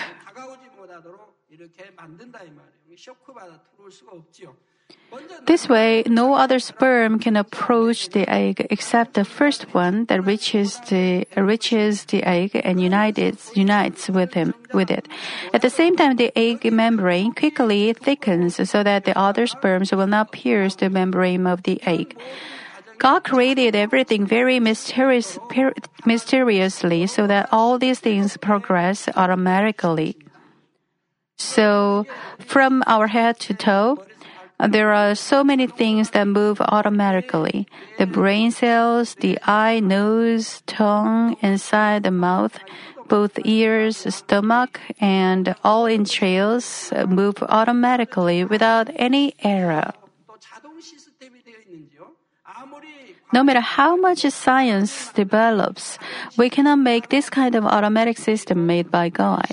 This 5.45 5.67
way, 5.67 6.03
no 6.05 6.36
other 6.36 6.60
sperm 6.60 7.19
can 7.19 7.36
approach 7.36 8.10
the 8.10 8.29
egg 8.29 8.67
except 8.69 9.15
the 9.15 9.25
first 9.25 9.74
one 9.74 10.05
that 10.05 10.24
reaches 10.24 10.79
the 10.88 11.25
reaches 11.36 12.05
the 12.05 12.24
egg 12.24 12.51
and 12.63 12.79
unites 12.79 13.51
unites 13.55 14.07
with 14.07 14.33
him 14.33 14.53
with 14.71 14.91
it. 14.91 15.07
At 15.51 15.62
the 15.62 15.69
same 15.69 15.98
time, 15.98 16.15
the 16.15 16.31
egg 16.38 16.71
membrane 16.71 17.33
quickly 17.33 17.91
thickens 17.93 18.69
so 18.69 18.83
that 18.83 19.05
the 19.05 19.17
other 19.17 19.48
sperms 19.48 19.91
will 19.91 20.07
not 20.07 20.31
pierce 20.31 20.75
the 20.75 20.89
membrane 20.89 21.48
of 21.48 21.63
the 21.63 21.81
egg. 21.83 22.15
God 23.01 23.24
created 23.24 23.75
everything 23.75 24.27
very 24.27 24.60
mysterious, 24.60 25.39
mysteriously 26.05 27.07
so 27.07 27.25
that 27.25 27.50
all 27.51 27.79
these 27.79 28.00
things 28.00 28.38
progress 28.38 29.10
automatically. 29.17 30.15
So, 31.39 32.05
from 32.38 32.83
our 32.86 33.07
head 33.07 33.39
to 33.50 33.55
toe, 33.55 34.05
Uh, 34.62 34.68
there 34.68 34.94
are 34.94 35.15
so 35.15 35.44
many 35.44 35.65
things 35.65 36.12
that 36.12 36.27
move 36.27 36.62
automatically. 36.62 37.65
The 37.98 38.06
brain 38.06 38.51
cells, 38.51 39.15
the 39.15 39.39
eye, 39.41 39.80
nose, 39.80 40.62
tongue, 40.68 41.36
inside 41.41 42.03
the 42.03 42.12
mouth, 42.12 42.60
both 43.08 43.39
ears, 43.44 43.98
stomach, 44.13 44.80
and 45.01 45.56
all 45.63 45.88
entrails 45.88 46.94
move 47.08 47.41
automatically 47.41 48.46
without 48.46 48.88
any 48.96 49.34
error. 49.41 49.94
No 53.33 53.43
matter 53.43 53.61
how 53.61 53.95
much 53.95 54.27
science 54.27 55.11
develops, 55.13 55.97
we 56.38 56.50
cannot 56.50 56.79
make 56.79 57.09
this 57.09 57.29
kind 57.29 57.55
of 57.55 57.65
automatic 57.65 58.17
system 58.17 58.67
made 58.67 58.91
by 58.91 59.07
God. 59.07 59.47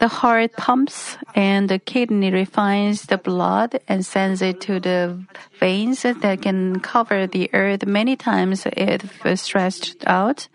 The 0.00 0.08
heart 0.08 0.52
pumps 0.56 1.18
and 1.34 1.68
the 1.68 1.78
kidney 1.78 2.30
refines 2.30 3.02
the 3.02 3.18
blood 3.18 3.80
and 3.86 4.06
sends 4.06 4.40
it 4.40 4.60
to 4.62 4.80
the 4.80 5.20
veins 5.60 6.02
that 6.02 6.40
can 6.40 6.80
cover 6.80 7.26
the 7.26 7.50
earth 7.52 7.84
many 7.84 8.16
times 8.16 8.64
if 8.64 9.20
stretched 9.38 10.06
out. 10.06 10.48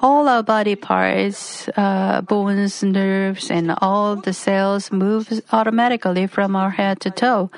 All 0.00 0.28
our 0.28 0.42
body 0.42 0.74
parts, 0.74 1.68
uh, 1.76 2.22
bones, 2.22 2.82
nerves, 2.82 3.50
and 3.50 3.74
all 3.80 4.16
the 4.16 4.32
cells 4.32 4.90
move 4.90 5.30
automatically 5.52 6.26
from 6.26 6.56
our 6.56 6.70
head 6.70 7.00
to 7.00 7.10
toe. 7.10 7.50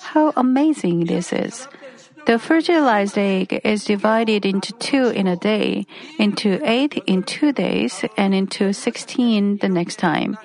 How 0.00 0.32
amazing 0.36 1.06
this 1.06 1.32
is! 1.32 1.68
The 2.26 2.38
fertilized 2.38 3.16
egg 3.16 3.60
is 3.64 3.84
divided 3.84 4.44
into 4.44 4.72
two 4.74 5.08
in 5.08 5.26
a 5.26 5.36
day, 5.36 5.86
into 6.18 6.60
eight 6.64 7.00
in 7.06 7.22
two 7.22 7.52
days, 7.52 8.04
and 8.16 8.34
into 8.34 8.72
sixteen 8.74 9.58
the 9.58 9.68
next 9.68 9.96
time. 9.96 10.36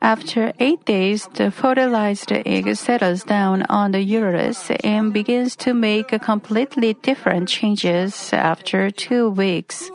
After 0.00 0.52
eight 0.60 0.84
days, 0.84 1.28
the 1.34 1.50
fertilized 1.50 2.30
egg 2.30 2.76
settles 2.76 3.24
down 3.24 3.64
on 3.68 3.92
the 3.92 4.00
uterus 4.00 4.70
and 4.84 5.12
begins 5.12 5.56
to 5.56 5.74
make 5.74 6.08
completely 6.20 6.94
different 6.94 7.48
changes 7.48 8.30
after 8.32 8.90
two 8.90 9.28
weeks. 9.30 9.90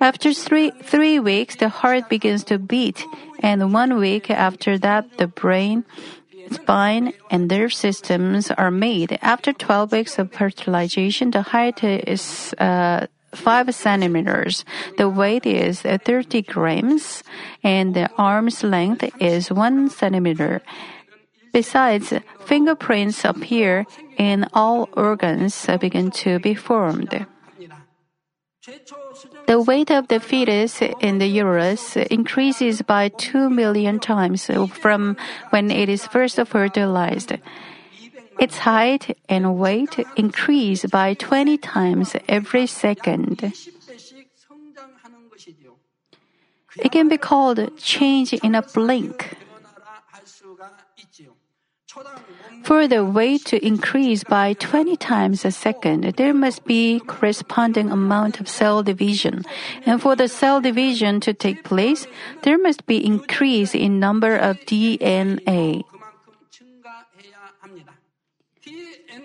After 0.00 0.32
three, 0.32 0.70
three 0.82 1.18
weeks, 1.18 1.56
the 1.56 1.68
heart 1.68 2.08
begins 2.08 2.44
to 2.44 2.58
beat, 2.58 3.04
and 3.40 3.72
one 3.72 3.96
week 3.96 4.30
after 4.30 4.78
that, 4.78 5.16
the 5.18 5.26
brain, 5.26 5.84
spine, 6.50 7.14
and 7.30 7.48
nerve 7.48 7.72
systems 7.72 8.50
are 8.50 8.70
made. 8.70 9.18
After 9.22 9.52
12 9.52 9.92
weeks 9.92 10.18
of 10.18 10.32
fertilization, 10.32 11.30
the 11.30 11.42
height 11.42 11.82
is 11.82 12.54
uh, 12.58 13.06
5 13.32 13.74
centimeters. 13.74 14.64
The 14.98 15.08
weight 15.08 15.46
is 15.46 15.80
30 15.82 16.42
grams, 16.42 17.22
and 17.62 17.94
the 17.94 18.10
arm's 18.18 18.62
length 18.62 19.04
is 19.20 19.50
1 19.50 19.90
centimeter. 19.90 20.60
Besides, 21.52 22.12
fingerprints 22.44 23.24
appear 23.24 23.86
and 24.18 24.46
all 24.52 24.90
organs 24.92 25.66
begin 25.80 26.10
to 26.10 26.38
be 26.38 26.54
formed. 26.54 27.26
The 29.46 29.60
weight 29.60 29.90
of 29.90 30.08
the 30.08 30.18
fetus 30.18 30.82
in 30.82 31.18
the 31.18 31.26
uterus 31.26 31.96
increases 31.96 32.82
by 32.82 33.08
2 33.08 33.48
million 33.50 34.00
times 34.00 34.50
from 34.72 35.16
when 35.50 35.70
it 35.70 35.88
is 35.88 36.06
first 36.06 36.40
fertilized. 36.46 37.32
Its 38.38 38.58
height 38.58 39.16
and 39.28 39.56
weight 39.56 39.98
increase 40.16 40.84
by 40.86 41.14
20 41.14 41.58
times 41.58 42.16
every 42.28 42.66
second. 42.66 43.52
It 46.76 46.92
can 46.92 47.08
be 47.08 47.16
called 47.16 47.76
change 47.78 48.34
in 48.34 48.54
a 48.54 48.62
blink. 48.62 49.36
For 52.64 52.88
the 52.88 53.04
weight 53.04 53.44
to 53.46 53.64
increase 53.64 54.24
by 54.24 54.54
20 54.54 54.96
times 54.96 55.44
a 55.44 55.52
second, 55.52 56.02
there 56.16 56.34
must 56.34 56.64
be 56.64 56.98
corresponding 56.98 57.92
amount 57.92 58.40
of 58.40 58.48
cell 58.48 58.82
division. 58.82 59.44
And 59.86 60.02
for 60.02 60.16
the 60.16 60.26
cell 60.26 60.60
division 60.60 61.20
to 61.20 61.32
take 61.32 61.62
place, 61.62 62.08
there 62.42 62.58
must 62.58 62.86
be 62.86 63.04
increase 63.04 63.72
in 63.72 64.00
number 64.00 64.36
of 64.36 64.58
DNA. 64.66 65.84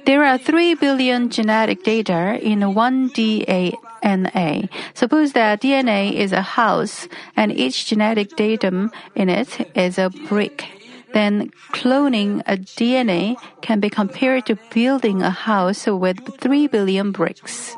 There 0.06 0.24
are 0.24 0.38
3 0.38 0.76
billion 0.76 1.30
genetic 1.30 1.84
data 1.84 2.38
in 2.42 2.76
one 2.76 3.10
DNA. 3.10 3.74
Suppose 4.94 5.34
that 5.34 5.62
DNA 5.62 6.14
is 6.14 6.32
a 6.32 6.42
house 6.42 7.08
and 7.36 7.52
each 7.52 7.88
genetic 7.88 8.36
datum 8.36 8.92
in 9.16 9.30
it 9.30 9.72
is 9.76 9.98
a 9.98 10.10
brick 10.10 10.81
then 11.14 11.52
cloning 11.72 12.42
a 12.48 12.58
DNA 12.58 13.36
can 13.62 13.80
be 13.80 13.90
compared 13.90 14.46
to 14.48 14.58
building 14.74 15.22
a 15.22 15.30
house 15.30 15.86
with 15.88 16.20
3 16.40 16.68
billion 16.68 17.12
bricks. 17.12 17.76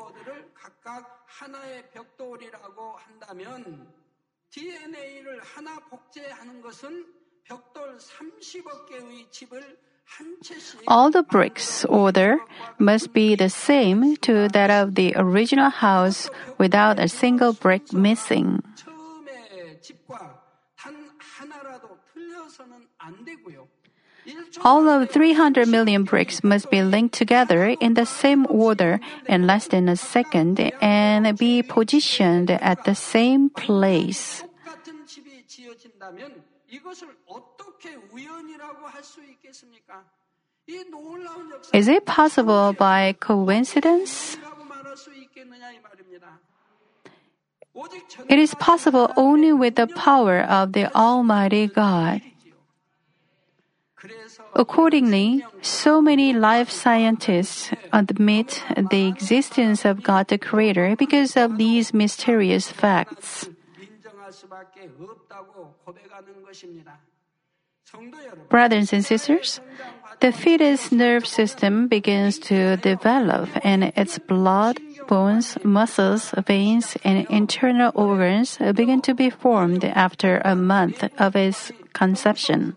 All 10.88 11.10
the 11.10 11.24
bricks 11.24 11.86
order 11.86 12.38
must 12.78 13.14
be 13.14 13.36
the 13.36 13.50
same 13.50 14.16
to 14.18 14.48
that 14.50 14.70
of 14.70 14.96
the 14.96 15.14
original 15.16 15.70
house 15.70 16.30
without 16.58 17.00
a 17.00 17.08
single 17.08 17.54
brick 17.54 17.92
missing. 17.94 18.62
All 24.64 24.88
of 24.88 25.10
300 25.10 25.68
million 25.68 26.04
bricks 26.04 26.44
must 26.44 26.72
be 26.72 26.82
linked 26.82 27.14
together 27.14 27.76
in 27.80 27.96
the 27.96 28.06
same 28.06 28.48
order 28.50 29.00
in 29.28 29.46
less 29.46 29.68
than 29.68 29.90
a 29.90 29.98
second 29.98 30.60
and 30.82 31.38
be 31.38 31.62
positioned 31.62 32.50
at 32.52 32.86
the 32.86 32.96
same 32.96 33.50
place. 33.50 34.44
Is 41.74 41.88
it 41.90 42.06
possible 42.06 42.74
by 42.74 43.16
coincidence? 43.20 44.38
It 48.30 48.38
is 48.40 48.54
possible 48.56 49.12
only 49.18 49.52
with 49.54 49.76
the 49.76 49.88
power 49.88 50.42
of 50.42 50.74
the 50.74 50.94
Almighty 50.96 51.68
God. 51.68 52.22
Accordingly, 54.54 55.44
so 55.62 56.02
many 56.02 56.34
life 56.34 56.70
scientists 56.70 57.72
admit 57.92 58.62
the 58.92 59.08
existence 59.08 59.86
of 59.86 60.04
God 60.04 60.28
the 60.28 60.38
Creator 60.38 60.96
because 60.98 61.36
of 61.36 61.58
these 61.58 61.94
mysterious 61.94 62.70
facts. 62.70 63.50
Brothers 68.50 68.94
and 68.94 69.06
sisters, 69.06 69.62
the 70.20 70.32
fetus 70.32 70.92
nerve 70.92 71.26
system 71.26 71.88
begins 71.88 72.40
to 72.40 72.78
develop 72.78 73.50
and 73.64 73.86
its 73.96 74.20
blood 74.20 74.80
bones, 75.08 75.58
muscles, 75.64 76.34
veins, 76.46 76.98
and 77.04 77.28
internal 77.30 77.92
organs 77.96 78.58
begin 78.76 79.02
to 79.02 79.14
be 79.14 79.30
formed 79.30 79.84
after 79.86 80.42
a 80.44 80.56
month 80.56 81.04
of 81.20 81.36
its 81.36 81.72
conception. 81.94 82.76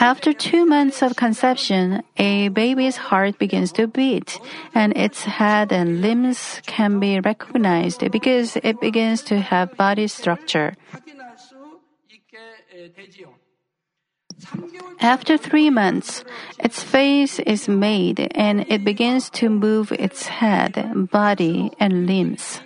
After 0.00 0.32
two 0.32 0.66
months 0.66 1.02
of 1.02 1.14
conception, 1.14 2.02
a 2.16 2.48
baby's 2.48 2.96
heart 2.96 3.38
begins 3.38 3.70
to 3.72 3.86
beat, 3.86 4.40
and 4.74 4.96
its 4.96 5.24
head 5.24 5.70
and 5.72 6.00
limbs 6.00 6.60
can 6.66 6.98
be 6.98 7.20
recognized 7.20 8.10
because 8.10 8.56
it 8.64 8.80
begins 8.80 9.22
to 9.30 9.38
have 9.38 9.76
body 9.76 10.08
structure. 10.08 10.74
After 15.00 15.36
three 15.36 15.70
months, 15.70 16.24
its 16.58 16.82
face 16.82 17.38
is 17.40 17.68
made 17.68 18.28
and 18.34 18.64
it 18.68 18.84
begins 18.84 19.30
to 19.42 19.50
move 19.50 19.92
its 19.92 20.26
head, 20.26 21.10
body, 21.10 21.72
and 21.78 22.06
limbs. 22.06 22.60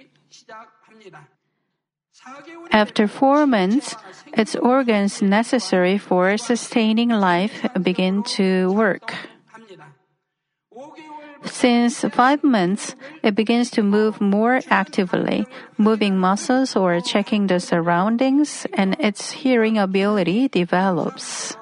After 2.71 3.09
four 3.09 3.47
months, 3.47 3.97
its 4.35 4.55
organs 4.57 5.23
necessary 5.23 5.99
for 5.99 6.37
sustaining 6.37 7.09
life 7.09 7.67
begin 7.81 8.23
to 8.37 8.73
work. 8.73 9.15
Since 11.45 12.05
five 12.13 12.43
months, 12.43 12.97
it 13.23 13.35
begins 13.35 13.71
to 13.73 13.83
move 13.83 14.21
more 14.21 14.61
actively, 14.69 15.47
moving 15.79 16.19
muscles 16.19 16.75
or 16.75 17.01
checking 17.01 17.47
the 17.47 17.61
surroundings, 17.61 18.67
and 18.75 18.97
its 18.99 19.31
hearing 19.31 19.79
ability 19.79 20.49
develops. 20.49 21.57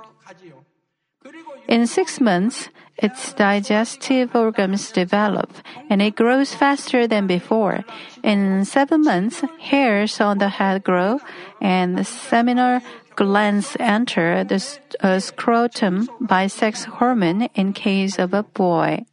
In 1.68 1.86
six 1.86 2.20
months, 2.20 2.68
its 2.96 3.32
digestive 3.32 4.36
organs 4.36 4.92
develop 4.92 5.50
and 5.90 6.00
it 6.00 6.14
grows 6.14 6.54
faster 6.54 7.06
than 7.06 7.26
before. 7.26 7.84
In 8.22 8.64
seven 8.64 9.02
months, 9.02 9.42
hairs 9.58 10.20
on 10.20 10.38
the 10.38 10.48
head 10.48 10.84
grow 10.84 11.20
and 11.60 11.98
the 11.98 12.04
seminal 12.04 12.80
glands 13.16 13.76
enter 13.80 14.44
the 14.44 14.62
uh, 15.00 15.18
scrotum 15.18 16.08
by 16.20 16.46
sex 16.46 16.84
hormone 16.84 17.48
in 17.54 17.72
case 17.72 18.18
of 18.18 18.34
a 18.34 18.42
boy. 18.42 19.04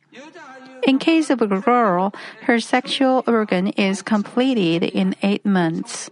In 0.84 0.98
case 0.98 1.30
of 1.30 1.42
a 1.42 1.48
girl, 1.48 2.14
her 2.44 2.60
sexual 2.60 3.24
organ 3.28 3.68
is 3.68 4.02
completed 4.02 4.84
in 4.84 5.16
eight 5.22 5.46
months. 5.46 6.10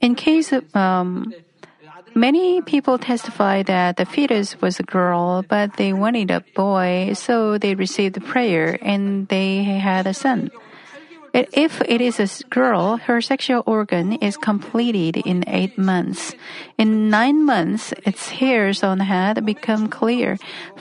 In 0.00 0.14
case 0.14 0.52
of, 0.52 0.74
um, 0.74 1.32
many 2.16 2.62
people 2.62 2.98
testify 2.98 3.62
that 3.62 3.98
the 3.98 4.06
fetus 4.06 4.60
was 4.60 4.80
a 4.80 4.82
girl, 4.82 5.44
but 5.46 5.76
they 5.76 5.92
wanted 5.92 6.32
a 6.32 6.42
boy, 6.56 7.12
so 7.12 7.58
they 7.58 7.76
received 7.76 8.24
prayer 8.24 8.78
and 8.80 9.28
they 9.28 9.62
had 9.62 10.06
a 10.06 10.14
son. 10.14 10.50
If 11.36 11.82
it 11.82 12.00
is 12.00 12.16
a 12.16 12.48
girl, 12.48 12.96
her 12.96 13.20
sexual 13.20 13.62
organ 13.66 14.14
is 14.24 14.38
completed 14.38 15.18
in 15.18 15.44
eight 15.46 15.76
months. 15.76 16.34
In 16.78 17.10
nine 17.10 17.44
months, 17.44 17.92
its 18.06 18.30
hairs 18.30 18.82
on 18.82 19.00
head 19.00 19.44
become 19.44 19.88
clear, 19.88 20.38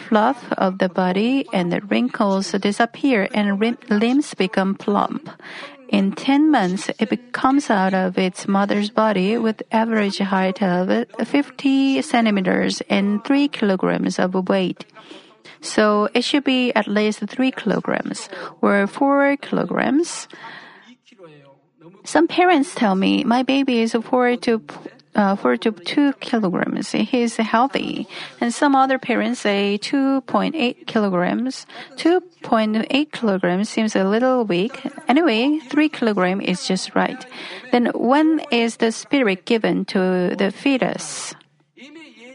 fluff 0.08 0.48
of 0.54 0.78
the 0.78 0.88
body 0.88 1.46
and 1.52 1.74
the 1.74 1.82
wrinkles 1.82 2.54
disappear, 2.54 3.28
and 3.34 3.60
limbs 3.90 4.34
become 4.34 4.76
plump. 4.76 5.30
In 5.90 6.12
10 6.14 6.52
months, 6.52 6.90
it 7.00 7.32
comes 7.32 7.70
out 7.70 7.94
of 7.94 8.18
its 8.18 8.48
mother's 8.48 8.90
body 8.90 9.38
with 9.38 9.62
average 9.72 10.18
height 10.18 10.62
of 10.62 11.06
50 11.24 12.02
centimeters 12.02 12.82
and 12.90 13.24
3 13.24 13.48
kilograms 13.50 14.20
of 14.20 14.34
weight. 14.50 14.86
So 15.62 16.10
it 16.14 16.24
should 16.24 16.44
be 16.44 16.74
at 16.74 16.88
least 16.88 17.20
3 17.20 17.52
kilograms 17.52 18.30
or 18.62 18.88
4 18.88 19.38
kilograms. 19.38 20.28
Some 22.04 22.28
parents 22.28 22.74
tell 22.76 22.96
me 22.96 23.24
my 23.24 23.44
baby 23.44 23.82
is 23.82 23.94
4 23.94 24.38
to 24.38 24.62
uh, 25.16 25.36
42 25.36 26.14
kilograms. 26.20 26.92
He 26.92 27.22
is 27.22 27.38
healthy. 27.38 28.08
And 28.42 28.54
some 28.54 28.76
other 28.76 29.00
parents 29.00 29.42
say 29.42 29.80
2.8 29.82 30.86
kilograms. 30.86 31.66
2.8 31.96 33.12
kilograms 33.12 33.70
seems 33.70 33.96
a 33.96 34.04
little 34.04 34.44
weak. 34.44 34.86
Anyway, 35.08 35.60
3 35.60 35.90
kilogram 35.90 36.42
is 36.42 36.68
just 36.68 36.96
right. 36.96 37.26
Then 37.72 37.88
when 37.96 38.42
is 38.52 38.78
the 38.78 38.92
spirit 38.92 39.46
given 39.46 39.86
to 39.86 40.36
the 40.38 40.52
fetus? 40.52 41.34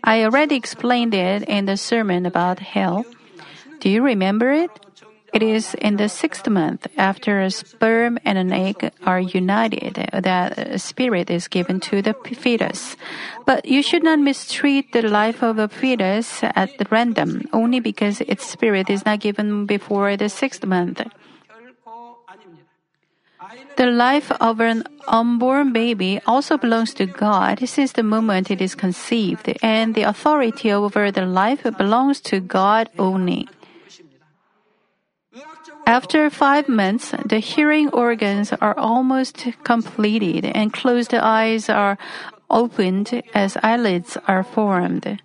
I 0.03 0.25
already 0.25 0.57
explained 0.57 1.15
it 1.15 1.43
in 1.43 1.67
the 1.67 1.77
sermon 1.77 2.25
about 2.25 2.59
hell. 2.59 3.05
Do 3.81 3.89
you 3.89 4.03
remember 4.03 4.51
it? 4.51 4.71
It 5.33 5.43
is 5.43 5.75
in 5.75 5.97
the 5.97 6.09
sixth 6.09 6.49
month 6.49 6.87
after 6.97 7.41
a 7.41 7.51
sperm 7.51 8.19
and 8.25 8.37
an 8.37 8.53
egg 8.53 8.93
are 9.07 9.21
united 9.21 9.95
that 10.13 10.59
a 10.59 10.79
spirit 10.79 11.31
is 11.31 11.47
given 11.47 11.79
to 11.91 12.03
the 12.03 12.15
fetus. 12.15 12.97
But 13.47 13.65
you 13.65 13.83
should 13.83 14.03
not 14.03 14.19
mistreat 14.19 14.93
the 14.93 15.03
life 15.03 15.43
of 15.43 15.59
a 15.59 15.69
fetus 15.69 16.43
at 16.43 16.71
random 16.91 17.47
only 17.53 17.79
because 17.79 18.21
its 18.23 18.47
spirit 18.47 18.91
is 18.91 19.05
not 19.05 19.21
given 19.21 19.67
before 19.67 20.17
the 20.17 20.29
sixth 20.29 20.67
month. 20.67 21.03
The 23.77 23.87
life 23.87 24.31
of 24.33 24.61
an 24.61 24.85
unborn 25.09 25.73
baby 25.73 26.21
also 26.27 26.59
belongs 26.59 26.93
to 26.95 27.07
God 27.07 27.67
since 27.69 27.93
the 27.93 28.03
moment 28.03 28.51
it 28.51 28.61
is 28.61 28.75
conceived, 28.75 29.49
and 29.63 29.95
the 29.95 30.03
authority 30.03 30.71
over 30.71 31.11
the 31.11 31.25
life 31.25 31.63
belongs 31.79 32.21
to 32.29 32.41
God 32.41 32.91
only. 32.99 33.49
After 35.91 36.31
five 36.31 36.69
months, 36.69 37.11
the 37.27 37.41
hearing 37.41 37.89
organs 37.91 38.53
are 38.53 38.79
almost 38.79 39.45
completed 39.65 40.47
and 40.47 40.73
closed 40.73 41.13
eyes 41.13 41.69
are 41.69 41.99
opened 42.49 43.11
as 43.35 43.59
eyelids 43.61 44.17
are 44.29 44.45
formed. 44.45 45.19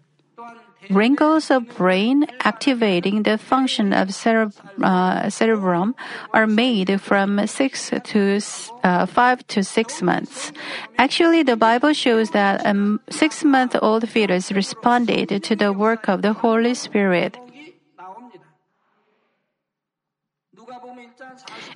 Wrinkles 0.89 1.51
of 1.51 1.69
brain 1.77 2.25
activating 2.39 3.21
the 3.21 3.37
function 3.37 3.93
of 3.93 4.09
uh, 4.81 5.29
cerebrum 5.29 5.93
are 6.33 6.47
made 6.47 6.99
from 6.99 7.45
six 7.45 7.91
to 8.03 8.41
uh, 8.83 9.05
five 9.05 9.45
to 9.53 9.63
six 9.63 10.01
months. 10.01 10.51
Actually, 10.97 11.43
the 11.43 11.55
Bible 11.55 11.93
shows 11.93 12.31
that 12.31 12.65
a 12.65 12.73
six-month-old 13.11 14.09
fetus 14.09 14.51
responded 14.51 15.43
to 15.43 15.55
the 15.55 15.71
work 15.71 16.09
of 16.09 16.23
the 16.23 16.33
Holy 16.33 16.73
Spirit. 16.73 17.37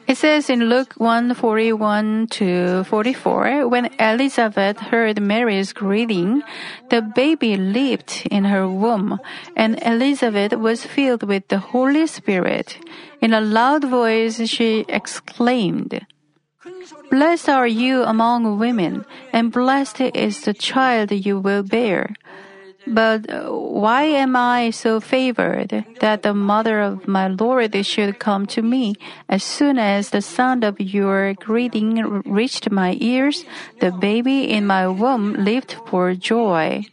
It 0.07 0.17
says 0.17 0.49
in 0.49 0.69
Luke 0.69 0.95
1:41 0.97 2.29
to 2.31 2.83
44, 2.85 3.67
when 3.67 3.93
Elizabeth 3.99 4.79
heard 4.79 5.21
Mary's 5.21 5.73
greeting, 5.73 6.41
the 6.89 7.01
baby 7.01 7.55
leaped 7.55 8.25
in 8.31 8.45
her 8.45 8.67
womb, 8.67 9.19
and 9.55 9.77
Elizabeth 9.83 10.53
was 10.53 10.85
filled 10.85 11.23
with 11.23 11.47
the 11.49 11.59
Holy 11.59 12.07
Spirit. 12.07 12.79
In 13.21 13.33
a 13.33 13.41
loud 13.41 13.83
voice, 13.83 14.41
she 14.49 14.85
exclaimed, 14.89 16.05
Blessed 17.11 17.49
are 17.49 17.67
you 17.67 18.03
among 18.03 18.57
women, 18.57 19.05
and 19.33 19.51
blessed 19.51 20.01
is 20.13 20.41
the 20.41 20.53
child 20.53 21.11
you 21.11 21.39
will 21.39 21.63
bear. 21.63 22.15
But 22.89 23.29
uh, 23.29 23.51
why 23.53 24.03
am 24.03 24.35
I 24.35 24.71
so 24.71 24.99
favored 24.99 25.85
that 25.99 26.23
the 26.23 26.33
mother 26.33 26.81
of 26.81 27.07
my 27.07 27.27
Lord 27.27 27.77
should 27.85 28.17
come 28.17 28.47
to 28.47 28.63
me? 28.63 28.95
As 29.29 29.43
soon 29.43 29.77
as 29.77 30.09
the 30.09 30.23
sound 30.23 30.63
of 30.63 30.79
your 30.81 31.35
greeting 31.35 32.21
reached 32.25 32.71
my 32.71 32.97
ears, 32.99 33.45
the 33.79 33.91
baby 33.91 34.49
in 34.49 34.65
my 34.65 34.87
womb 34.87 35.33
leaped 35.33 35.77
for 35.85 36.15
joy. 36.15 36.85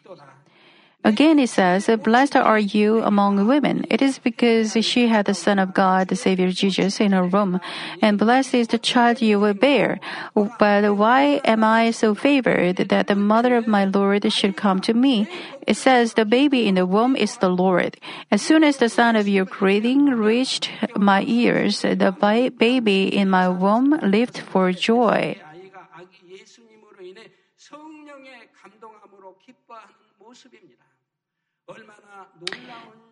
Again, 1.07 1.39
it 1.39 1.51
says, 1.51 1.89
Blessed 2.03 2.35
are 2.35 2.59
you 2.59 3.01
among 3.05 3.47
women. 3.47 3.87
It 3.89 4.03
is 4.03 4.19
because 4.19 4.77
she 4.85 5.07
had 5.07 5.27
the 5.27 5.35
Son 5.35 5.61
of 5.61 5.73
God, 5.73 6.09
the 6.09 6.17
Savior 6.17 6.51
Jesus, 6.51 6.99
in 6.99 7.13
her 7.13 7.25
womb. 7.25 7.61
And 8.03 8.19
blessed 8.19 8.55
is 8.55 8.67
the 8.67 8.79
child 8.79 9.23
you 9.23 9.39
will 9.39 9.55
bear. 9.55 10.01
But 10.35 10.97
why 10.97 11.41
am 11.45 11.63
I 11.63 11.93
so 11.93 12.17
favored 12.17 12.79
that 12.91 13.07
the 13.07 13.15
mother 13.15 13.55
of 13.55 13.69
my 13.69 13.85
Lord 13.85 14.27
should 14.33 14.57
come 14.57 14.81
to 14.81 14.95
me? 14.95 15.29
It 15.65 15.77
says, 15.77 16.15
The 16.15 16.25
baby 16.25 16.67
in 16.67 16.75
the 16.75 16.87
womb 16.87 17.15
is 17.15 17.37
the 17.37 17.51
Lord. 17.51 17.99
As 18.33 18.43
soon 18.43 18.65
as 18.65 18.79
the 18.79 18.89
sound 18.89 19.17
of 19.17 19.29
your 19.29 19.45
greeting 19.45 20.07
reached 20.07 20.71
my 20.97 21.23
ears, 21.23 21.83
the 21.83 22.51
baby 22.59 23.17
in 23.17 23.31
my 23.31 23.49
womb 23.49 23.91
leaped 24.03 24.39
for 24.39 24.73
joy. 24.73 25.41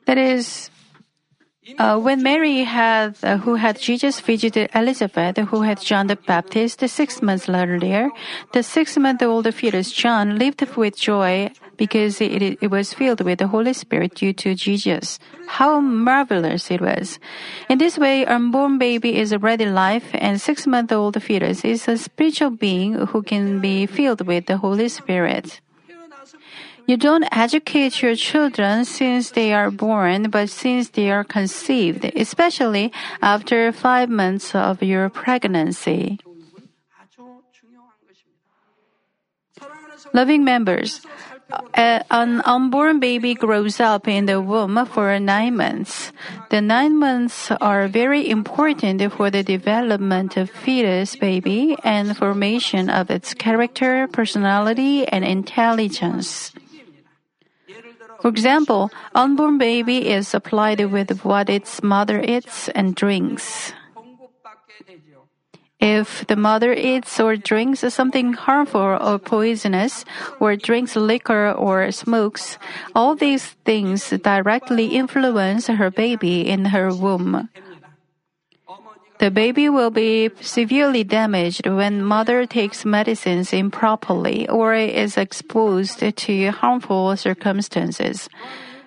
That 0.07 0.19
is, 0.19 0.71
uh, 1.79 1.99
when 1.99 2.23
Mary 2.23 2.65
had, 2.65 3.17
uh, 3.23 3.39
who 3.39 3.55
had 3.55 3.81
Jesus 3.81 4.21
visited 4.21 4.69
Elizabeth, 4.75 5.39
who 5.39 5.63
had 5.63 5.81
John 5.81 6.09
the 6.09 6.17
Baptist 6.17 6.87
six 6.87 7.23
months 7.23 7.49
earlier, 7.49 8.11
the 8.53 8.63
six-month-old 8.63 9.53
fetus 9.55 9.91
John 9.91 10.39
lived 10.39 10.61
with 10.77 10.97
joy 10.99 11.51
because 11.77 12.21
it, 12.21 12.59
it 12.61 12.71
was 12.71 12.93
filled 12.93 13.23
with 13.23 13.39
the 13.39 13.49
Holy 13.49 13.73
Spirit 13.73 14.15
due 14.15 14.35
to 14.35 14.55
Jesus. 14.55 15.19
How 15.49 15.81
marvelous 15.81 16.71
it 16.71 16.81
was! 16.81 17.19
In 17.69 17.79
this 17.79 17.99
way, 17.99 18.27
unborn 18.27 18.79
baby 18.79 19.17
is 19.17 19.33
already 19.33 19.67
life, 19.67 20.11
and 20.13 20.41
six-month-old 20.41 21.21
fetus 21.23 21.65
is 21.65 21.89
a 21.89 21.97
spiritual 21.97 22.51
being 22.51 22.93
who 22.93 23.23
can 23.23 23.61
be 23.61 23.87
filled 23.87 24.27
with 24.27 24.47
the 24.47 24.59
Holy 24.59 24.89
Spirit. 24.89 25.61
You 26.87 26.99
don't 26.99 27.25
educate 27.33 28.03
your 28.03 28.15
children 28.15 28.85
since 28.85 29.31
they 29.31 29.55
are 29.55 29.71
born, 29.71 30.29
but 30.29 30.51
since 30.51 30.91
they 30.91 31.11
are 31.11 31.25
conceived, 31.25 32.05
especially 32.05 32.93
after 33.23 33.73
five 33.73 34.11
months 34.11 34.55
of 34.55 34.83
your 34.83 35.09
pregnancy. 35.09 36.19
Loving 40.13 40.45
members, 40.45 41.01
an 41.73 42.43
unborn 42.45 43.01
baby 43.01 43.35
grows 43.35 43.81
up 43.81 44.07
in 44.07 44.27
the 44.27 44.41
womb 44.41 44.85
for 44.87 45.19
nine 45.19 45.57
months. 45.57 46.13
The 46.51 46.61
nine 46.61 46.99
months 46.99 47.51
are 47.51 47.89
very 47.89 48.29
important 48.29 49.01
for 49.13 49.31
the 49.31 49.43
development 49.43 50.37
of 50.37 50.51
fetus 50.51 51.17
baby 51.17 51.77
and 51.83 52.17
formation 52.17 52.91
of 52.91 53.11
its 53.11 53.33
character, 53.33 54.07
personality, 54.07 55.09
and 55.09 55.25
intelligence. 55.25 56.53
For 58.25 58.31
example, 58.31 58.91
unborn 59.15 59.59
baby 59.59 60.09
is 60.09 60.29
supplied 60.29 60.81
with 60.81 61.27
what 61.27 61.51
its 61.51 61.83
mother 61.83 62.25
eats 62.25 62.71
and 62.71 62.95
drinks. 62.97 63.75
If 65.79 66.27
the 66.27 66.35
mother 66.35 66.73
eats 66.73 67.21
or 67.21 67.37
drinks 67.37 67.85
something 67.93 68.33
harmful 68.33 68.81
or 68.81 69.19
poisonous, 69.19 70.07
or 70.41 70.57
drinks 70.57 70.97
liquor 70.97 71.53
or 71.53 71.93
smokes, 71.93 72.57
all 72.95 73.15
these 73.15 73.45
things 73.69 74.09
directly 74.09 74.97
influence 74.97 75.67
her 75.67 75.91
baby 75.91 76.49
in 76.49 76.73
her 76.73 76.95
womb. 76.95 77.51
The 79.19 79.31
baby 79.31 79.69
will 79.69 79.91
be 79.91 80.31
severely 80.41 81.05
damaged 81.05 81.67
when 81.67 82.03
mother 82.03 82.47
takes 82.47 82.85
medicines 82.85 83.53
improperly 83.53 84.49
or 84.49 84.75
is 84.75 85.17
exposed 85.17 86.01
to 86.01 86.51
harmful 86.51 87.17
circumstances. 87.17 88.29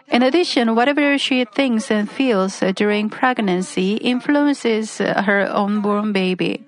In 0.09 0.23
addition, 0.23 0.75
whatever 0.75 1.17
she 1.17 1.45
thinks 1.45 1.91
and 1.91 2.09
feels 2.09 2.59
during 2.75 3.09
pregnancy 3.09 3.95
influences 3.95 4.99
her 4.99 5.49
unborn 5.51 6.13
baby. 6.13 6.65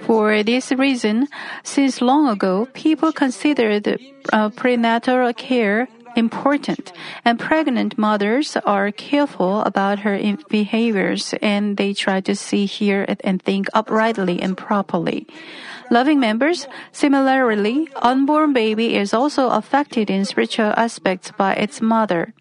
For 0.00 0.42
this 0.42 0.72
reason, 0.72 1.26
since 1.62 2.02
long 2.02 2.28
ago, 2.28 2.68
people 2.74 3.12
considered 3.12 3.98
uh, 4.32 4.50
prenatal 4.50 5.32
care 5.32 5.88
important, 6.16 6.92
and 7.24 7.38
pregnant 7.38 7.98
mothers 7.98 8.56
are 8.64 8.90
careful 8.90 9.60
about 9.62 10.00
her 10.00 10.18
behaviors 10.48 11.34
and 11.42 11.76
they 11.76 11.92
try 11.92 12.20
to 12.22 12.34
see, 12.34 12.66
hear, 12.66 13.04
and 13.22 13.40
think 13.42 13.68
uprightly 13.74 14.40
and 14.40 14.56
properly. 14.56 15.26
Loving 15.90 16.18
members, 16.18 16.66
similarly, 16.90 17.88
unborn 17.96 18.52
baby 18.52 18.96
is 18.96 19.14
also 19.14 19.50
affected 19.50 20.10
in 20.10 20.24
spiritual 20.24 20.72
aspects 20.76 21.30
by 21.30 21.54
its 21.54 21.80
mother. 21.80 22.34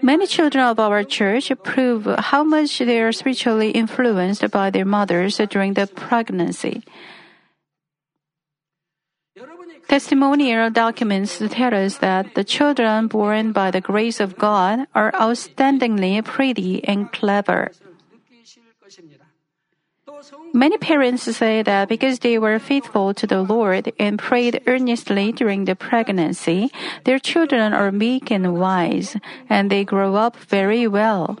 Many 0.00 0.26
children 0.26 0.64
of 0.64 0.78
our 0.78 1.02
church 1.02 1.50
prove 1.64 2.06
how 2.06 2.44
much 2.44 2.78
they 2.78 3.02
are 3.02 3.12
spiritually 3.12 3.70
influenced 3.70 4.48
by 4.50 4.70
their 4.70 4.84
mothers 4.84 5.40
during 5.50 5.74
the 5.74 5.86
pregnancy. 5.86 6.82
Testimonial 9.88 10.68
documents 10.68 11.40
tell 11.50 11.74
us 11.74 11.98
that 11.98 12.34
the 12.34 12.44
children 12.44 13.08
born 13.08 13.52
by 13.52 13.70
the 13.70 13.80
grace 13.80 14.20
of 14.20 14.36
God 14.36 14.86
are 14.94 15.12
outstandingly 15.12 16.22
pretty 16.22 16.84
and 16.84 17.10
clever. 17.10 17.72
Many 20.52 20.78
parents 20.78 21.24
say 21.36 21.62
that 21.62 21.88
because 21.88 22.18
they 22.20 22.38
were 22.38 22.58
faithful 22.58 23.14
to 23.14 23.26
the 23.26 23.42
Lord 23.42 23.92
and 23.98 24.18
prayed 24.18 24.62
earnestly 24.66 25.32
during 25.32 25.64
the 25.64 25.76
pregnancy, 25.76 26.70
their 27.04 27.18
children 27.18 27.72
are 27.72 27.92
meek 27.92 28.30
and 28.30 28.58
wise, 28.58 29.16
and 29.48 29.70
they 29.70 29.84
grow 29.84 30.16
up 30.16 30.36
very 30.36 30.86
well. 30.86 31.38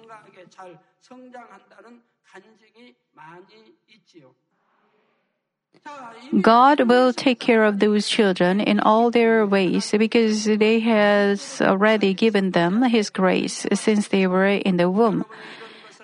God 6.40 6.88
will 6.88 7.12
take 7.12 7.40
care 7.40 7.64
of 7.64 7.78
those 7.78 8.08
children 8.08 8.60
in 8.60 8.80
all 8.80 9.10
their 9.10 9.46
ways 9.46 9.90
because 9.96 10.44
they 10.44 10.80
has 10.80 11.60
already 11.60 12.14
given 12.14 12.52
them 12.52 12.82
His 12.82 13.10
grace 13.10 13.66
since 13.72 14.08
they 14.08 14.26
were 14.26 14.46
in 14.46 14.76
the 14.76 14.90
womb. 14.90 15.24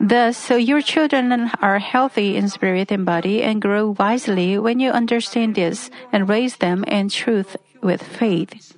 Thus, 0.00 0.50
your 0.50 0.82
children 0.82 1.50
are 1.60 1.78
healthy 1.78 2.36
in 2.36 2.48
spirit 2.48 2.90
and 2.90 3.06
body 3.06 3.42
and 3.42 3.62
grow 3.62 3.94
wisely 3.98 4.58
when 4.58 4.80
you 4.80 4.90
understand 4.90 5.54
this 5.54 5.90
and 6.12 6.28
raise 6.28 6.56
them 6.56 6.84
in 6.84 7.08
truth 7.08 7.56
with 7.82 8.02
faith. 8.02 8.74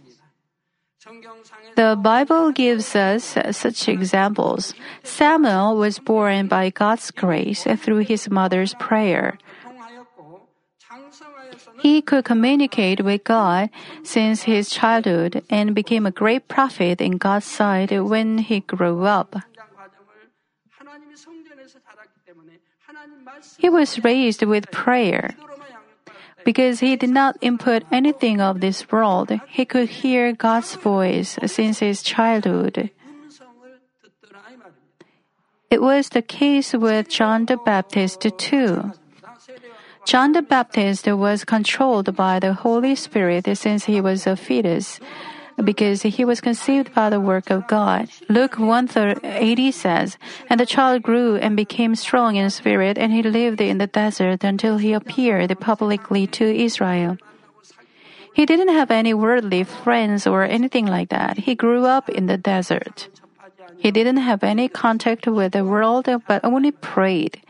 The 1.77 1.97
Bible 1.97 2.53
gives 2.53 2.97
us 2.97 3.37
such 3.53 3.89
examples. 3.89 4.75
Samuel 5.05 5.77
was 5.77 5.99
born 5.99 6.49
by 6.49 6.71
God's 6.71 7.11
grace 7.11 7.65
through 7.65 8.09
his 8.09 8.29
mother's 8.29 8.75
prayer. 8.75 9.39
He 11.87 12.03
could 12.03 12.25
communicate 12.25 13.05
with 13.05 13.23
God 13.23 13.71
since 14.03 14.43
his 14.43 14.69
childhood 14.69 15.45
and 15.49 15.71
became 15.73 16.05
a 16.05 16.11
great 16.11 16.49
prophet 16.49 17.01
in 17.01 17.17
God's 17.17 17.47
sight 17.47 17.95
when 17.95 18.39
he 18.39 18.59
grew 18.59 19.05
up. 19.05 19.37
He 23.57 23.71
was 23.71 24.03
raised 24.03 24.43
with 24.43 24.73
prayer. 24.73 25.39
Because 26.45 26.81
he 26.81 26.97
did 26.97 27.11
not 27.11 27.39
input 27.41 27.85
anything 27.93 28.41
of 28.41 28.59
this 28.59 28.91
world, 28.91 29.31
he 29.47 29.65
could 29.65 30.03
hear 30.03 30.33
God's 30.33 30.75
voice 30.75 31.39
since 31.47 31.79
his 31.79 32.03
childhood. 32.03 32.91
It 35.71 35.81
was 35.81 36.09
the 36.09 36.23
case 36.23 36.75
with 36.75 37.09
John 37.09 37.47
the 37.47 37.57
Baptist 37.59 38.27
too. 38.39 38.91
John 40.07 40.31
the 40.39 40.43
Baptist 40.43 41.09
was 41.09 41.43
controlled 41.43 42.15
by 42.15 42.39
the 42.39 42.53
Holy 42.55 42.95
Spirit 42.95 43.51
since 43.59 43.87
he 43.91 44.01
was 44.01 44.25
a 44.25 44.37
fetus 44.37 45.01
because 45.59 46.03
he 46.03 46.25
was 46.25 46.41
conceived 46.41 46.95
by 46.95 47.11
the 47.11 47.19
work 47.19 47.51
of 47.51 47.67
God. 47.67 48.07
Luke 48.29 48.55
1:80 48.55 49.73
says, 49.75 50.17
"And 50.49 50.63
the 50.63 50.65
child 50.65 51.03
grew 51.03 51.35
and 51.35 51.59
became 51.59 51.99
strong 51.99 52.37
in 52.37 52.55
spirit, 52.55 52.97
and 52.97 53.11
he 53.11 53.21
lived 53.21 53.61
in 53.61 53.83
the 53.83 53.91
desert 53.91 54.47
until 54.47 54.79
he 54.79 54.93
appeared 54.95 55.51
publicly 55.59 56.31
to 56.39 56.47
Israel." 56.55 57.19
He 58.31 58.47
didn't 58.47 58.71
have 58.71 58.95
any 58.95 59.11
worldly 59.11 59.67
friends 59.67 60.23
or 60.23 60.47
anything 60.47 60.87
like 60.87 61.11
that. 61.11 61.51
He 61.51 61.59
grew 61.59 61.83
up 61.83 62.07
in 62.07 62.31
the 62.31 62.39
desert. 62.39 63.11
He 63.83 63.91
didn't 63.91 64.23
have 64.23 64.47
any 64.47 64.71
contact 64.71 65.27
with 65.27 65.51
the 65.51 65.67
world, 65.67 66.07
but 66.31 66.47
only 66.47 66.71
prayed. 66.71 67.43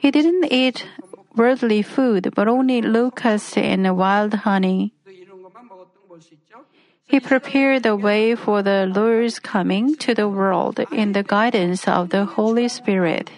He 0.00 0.08
didn't 0.08 0.48
eat 0.48 0.88
worldly 1.36 1.82
food, 1.82 2.32
but 2.34 2.48
only 2.48 2.82
locusts 2.82 3.56
and 3.56 3.96
wild 3.96 4.34
honey. 4.34 4.92
He 7.04 7.18
prepared 7.18 7.82
the 7.82 7.96
way 7.96 8.36
for 8.36 8.62
the 8.62 8.86
Lord's 8.86 9.40
coming 9.40 9.96
to 9.96 10.14
the 10.14 10.28
world 10.28 10.78
in 10.92 11.12
the 11.12 11.24
guidance 11.24 11.88
of 11.88 12.10
the 12.10 12.24
Holy 12.24 12.68
Spirit. 12.68 13.30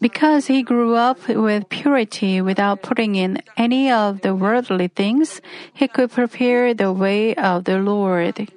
Because 0.00 0.46
he 0.46 0.62
grew 0.62 0.94
up 0.94 1.26
with 1.26 1.68
purity 1.68 2.40
without 2.40 2.82
putting 2.82 3.16
in 3.16 3.42
any 3.56 3.90
of 3.90 4.20
the 4.20 4.34
worldly 4.34 4.88
things, 4.88 5.40
he 5.72 5.88
could 5.88 6.12
prepare 6.12 6.74
the 6.74 6.92
way 6.92 7.34
of 7.34 7.64
the 7.64 7.78
Lord. 7.78 8.48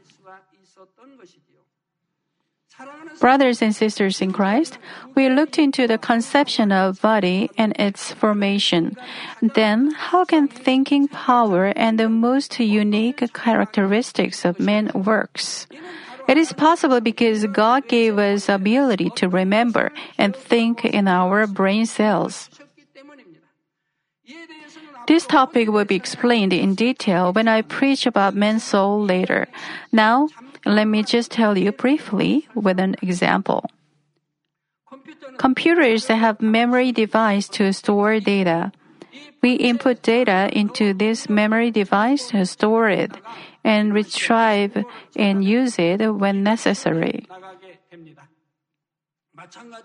Brothers 3.22 3.62
and 3.62 3.70
sisters 3.76 4.20
in 4.20 4.34
Christ, 4.34 4.80
we 5.14 5.30
looked 5.30 5.60
into 5.60 5.86
the 5.86 6.00
conception 6.00 6.72
of 6.72 7.00
body 7.02 7.52
and 7.56 7.72
its 7.78 8.12
formation. 8.12 8.98
Then, 9.44 9.92
how 9.92 10.26
can 10.26 10.48
thinking 10.48 11.08
power 11.08 11.72
and 11.76 12.00
the 12.00 12.10
most 12.10 12.60
unique 12.60 13.22
characteristics 13.32 14.44
of 14.44 14.60
men 14.60 14.90
works? 14.96 15.68
It 16.28 16.38
is 16.38 16.52
possible 16.52 17.00
because 17.00 17.46
God 17.46 17.88
gave 17.88 18.18
us 18.18 18.50
ability 18.50 19.12
to 19.22 19.30
remember 19.30 19.92
and 20.18 20.36
think 20.36 20.84
in 20.84 21.08
our 21.08 21.46
brain 21.46 21.86
cells. 21.86 22.50
This 25.06 25.28
topic 25.28 25.70
will 25.70 25.86
be 25.86 25.96
explained 25.96 26.54
in 26.54 26.74
detail 26.74 27.34
when 27.34 27.48
I 27.48 27.62
preach 27.62 28.08
about 28.08 28.34
men's 28.34 28.64
soul 28.64 29.04
later. 29.04 29.48
Now, 29.92 30.30
let 30.66 30.88
me 30.88 31.04
just 31.04 31.32
tell 31.32 31.58
you 31.58 31.72
briefly 31.72 32.48
with 32.54 32.80
an 32.80 32.96
example. 33.02 33.66
Computers 35.38 36.08
have 36.08 36.42
memory 36.42 36.92
device 36.92 37.48
to 37.50 37.74
store 37.74 38.20
data. 38.20 38.72
We 39.42 39.54
input 39.54 40.04
data 40.04 40.50
into 40.54 40.94
this 40.94 41.30
memory 41.30 41.72
device, 41.72 42.32
store 42.44 42.90
it, 42.90 43.12
and 43.64 43.94
retrieve 43.94 44.86
and 45.16 45.44
use 45.44 45.80
it 45.80 45.98
when 46.14 46.44
necessary. 46.44 47.26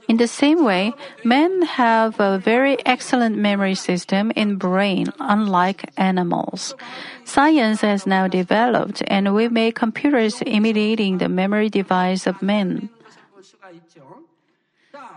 In 0.08 0.18
the 0.18 0.28
same 0.28 0.64
way, 0.64 0.92
men 1.24 1.62
have 1.62 2.20
a 2.20 2.38
very 2.38 2.76
excellent 2.84 3.36
memory 3.36 3.74
system 3.74 4.30
in 4.36 4.56
brain, 4.56 5.06
unlike 5.18 5.90
animals. 5.96 6.74
Science 7.26 7.80
has 7.82 8.06
now 8.06 8.28
developed, 8.28 9.02
and 9.08 9.34
we 9.34 9.48
make 9.48 9.74
computers 9.74 10.40
imitating 10.46 11.18
the 11.18 11.28
memory 11.28 11.68
device 11.68 12.24
of 12.26 12.40
men. 12.40 12.88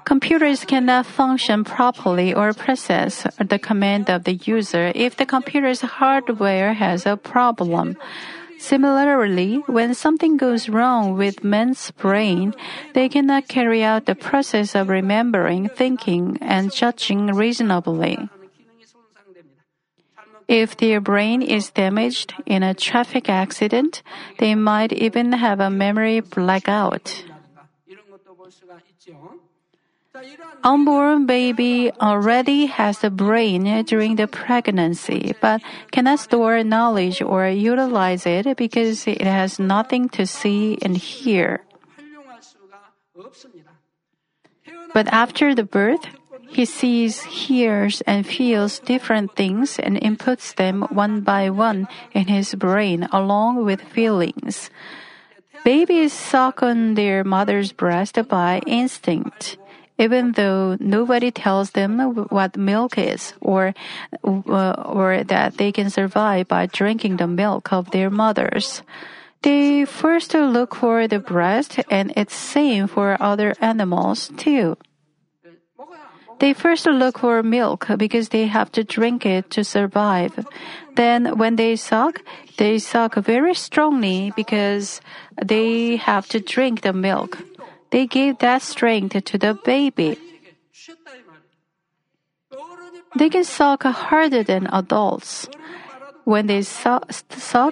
Computers 0.05 0.65
cannot 0.65 1.05
function 1.05 1.63
properly 1.63 2.33
or 2.33 2.51
process 2.53 3.27
the 3.37 3.59
command 3.59 4.09
of 4.09 4.23
the 4.23 4.33
user 4.33 4.91
if 4.95 5.15
the 5.17 5.25
computer's 5.25 5.81
hardware 5.81 6.73
has 6.73 7.05
a 7.05 7.15
problem. 7.15 7.95
Similarly, 8.57 9.61
when 9.67 9.93
something 9.93 10.35
goes 10.35 10.67
wrong 10.67 11.13
with 11.15 11.43
men's 11.43 11.91
brain, 11.91 12.53
they 12.93 13.07
cannot 13.07 13.47
carry 13.47 13.83
out 13.83 14.05
the 14.05 14.15
process 14.15 14.73
of 14.73 14.89
remembering, 14.89 15.69
thinking, 15.69 16.37
and 16.41 16.73
judging 16.73 17.27
reasonably. 17.27 18.17
If 20.49 20.77
their 20.77 20.99
brain 20.99 21.43
is 21.43 21.69
damaged 21.69 22.33
in 22.47 22.63
a 22.63 22.73
traffic 22.73 23.29
accident, 23.29 24.01
they 24.39 24.55
might 24.55 24.91
even 24.91 25.31
have 25.31 25.59
a 25.59 25.69
memory 25.69 26.21
blackout. 26.21 27.23
Unborn 30.63 31.27
baby 31.27 31.91
already 32.01 32.65
has 32.65 33.03
a 33.03 33.11
brain 33.11 33.85
during 33.85 34.15
the 34.15 34.25
pregnancy, 34.25 35.35
but 35.39 35.61
cannot 35.91 36.19
store 36.19 36.63
knowledge 36.63 37.21
or 37.21 37.47
utilize 37.47 38.25
it 38.25 38.57
because 38.57 39.05
it 39.05 39.21
has 39.21 39.59
nothing 39.59 40.09
to 40.09 40.25
see 40.25 40.79
and 40.81 40.97
hear. 40.97 41.61
But 44.93 45.07
after 45.13 45.53
the 45.53 45.63
birth, 45.63 46.18
he 46.51 46.65
sees, 46.65 47.23
hears, 47.23 48.01
and 48.01 48.25
feels 48.25 48.79
different 48.79 49.35
things 49.35 49.79
and 49.79 49.95
inputs 49.95 50.55
them 50.55 50.81
one 50.89 51.21
by 51.21 51.49
one 51.49 51.87
in 52.11 52.27
his 52.27 52.55
brain 52.55 53.07
along 53.11 53.63
with 53.65 53.81
feelings. 53.81 54.69
Babies 55.63 56.13
suck 56.13 56.63
on 56.63 56.95
their 56.95 57.23
mother's 57.23 57.71
breast 57.71 58.17
by 58.27 58.61
instinct, 58.65 59.57
even 59.97 60.31
though 60.33 60.77
nobody 60.79 61.31
tells 61.31 61.71
them 61.71 61.99
what 62.29 62.57
milk 62.57 62.97
is 62.97 63.33
or 63.41 63.75
uh, 64.23 64.71
or 64.85 65.23
that 65.23 65.57
they 65.57 65.71
can 65.71 65.89
survive 65.89 66.47
by 66.47 66.65
drinking 66.65 67.17
the 67.17 67.27
milk 67.27 67.71
of 67.71 67.91
their 67.91 68.09
mothers. 68.09 68.81
They 69.41 69.85
first 69.85 70.33
look 70.33 70.75
for 70.75 71.07
the 71.07 71.19
breast 71.19 71.79
and 71.89 72.11
it's 72.15 72.35
same 72.35 72.87
for 72.87 73.15
other 73.21 73.53
animals 73.61 74.31
too. 74.35 74.77
They 76.39 76.53
first 76.53 76.85
look 76.85 77.19
for 77.19 77.43
milk 77.43 77.87
because 77.97 78.29
they 78.29 78.47
have 78.47 78.71
to 78.73 78.83
drink 78.83 79.25
it 79.25 79.51
to 79.51 79.63
survive. 79.63 80.47
Then 80.95 81.37
when 81.37 81.55
they 81.55 81.75
suck, 81.75 82.21
they 82.57 82.79
suck 82.79 83.15
very 83.15 83.53
strongly 83.53 84.31
because 84.35 85.01
they 85.43 85.97
have 85.97 86.27
to 86.29 86.39
drink 86.39 86.81
the 86.81 86.93
milk. 86.93 87.37
They 87.91 88.07
give 88.07 88.39
that 88.39 88.61
strength 88.61 89.23
to 89.23 89.37
the 89.37 89.53
baby. 89.65 90.17
They 93.15 93.29
can 93.29 93.43
suck 93.43 93.83
harder 93.83 94.43
than 94.43 94.67
adults. 94.71 95.49
When 96.23 96.47
they 96.47 96.61
suck, 96.61 97.09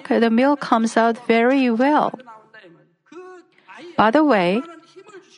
the 0.08 0.30
milk 0.30 0.60
comes 0.60 0.96
out 0.96 1.26
very 1.26 1.70
well. 1.70 2.12
By 3.96 4.10
the 4.10 4.24
way, 4.24 4.62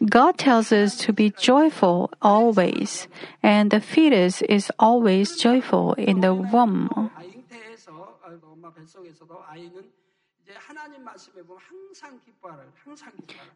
God 0.05 0.39
tells 0.39 0.73
us 0.73 0.97
to 1.05 1.13
be 1.13 1.31
joyful 1.31 2.11
always, 2.23 3.07
and 3.43 3.71
the 3.71 3.81
fetus 3.81 4.41
is 4.43 4.73
always 4.79 5.37
joyful 5.37 5.93
in 5.95 6.21
the 6.21 6.33
womb. 6.33 7.11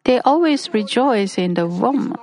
They 0.04 0.20
always 0.20 0.74
rejoice 0.74 1.38
in 1.38 1.54
the 1.54 1.66
womb. 1.66 2.14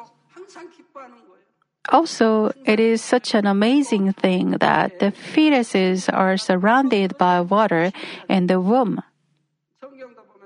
Also, 1.89 2.51
it 2.63 2.79
is 2.79 3.01
such 3.01 3.33
an 3.33 3.47
amazing 3.47 4.13
thing 4.13 4.51
that 4.61 4.99
the 4.99 5.11
fetuses 5.11 6.07
are 6.13 6.37
surrounded 6.37 7.17
by 7.17 7.41
water 7.41 7.91
in 8.29 8.45
the 8.47 8.61
womb. 8.61 9.01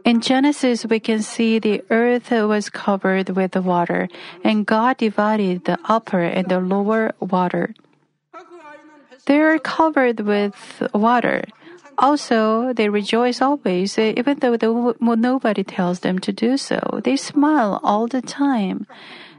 In 0.06 0.22
Genesis, 0.22 0.86
we 0.86 1.00
can 1.00 1.24
see 1.24 1.58
the 1.58 1.82
earth 1.90 2.30
was 2.30 2.70
covered 2.70 3.32
with 3.32 3.56
water, 3.56 4.08
and 4.44 4.64
God 4.64 4.98
divided 4.98 5.66
the 5.66 5.80
upper 5.86 6.22
and 6.22 6.48
the 6.48 6.60
lower 6.60 7.14
water. 7.20 7.74
They 9.26 9.42
are 9.42 9.58
covered 9.58 10.20
with 10.20 10.84
water. 10.94 11.44
Also, 11.98 12.72
they 12.74 12.88
rejoice 12.88 13.42
always, 13.42 13.98
even 13.98 14.38
though 14.38 14.56
the, 14.56 14.94
nobody 15.02 15.64
tells 15.64 16.02
them 16.02 16.20
to 16.20 16.32
do 16.32 16.56
so. 16.56 17.02
They 17.04 17.18
smile 17.18 17.80
all 17.82 18.06
the 18.06 18.22
time. 18.22 18.86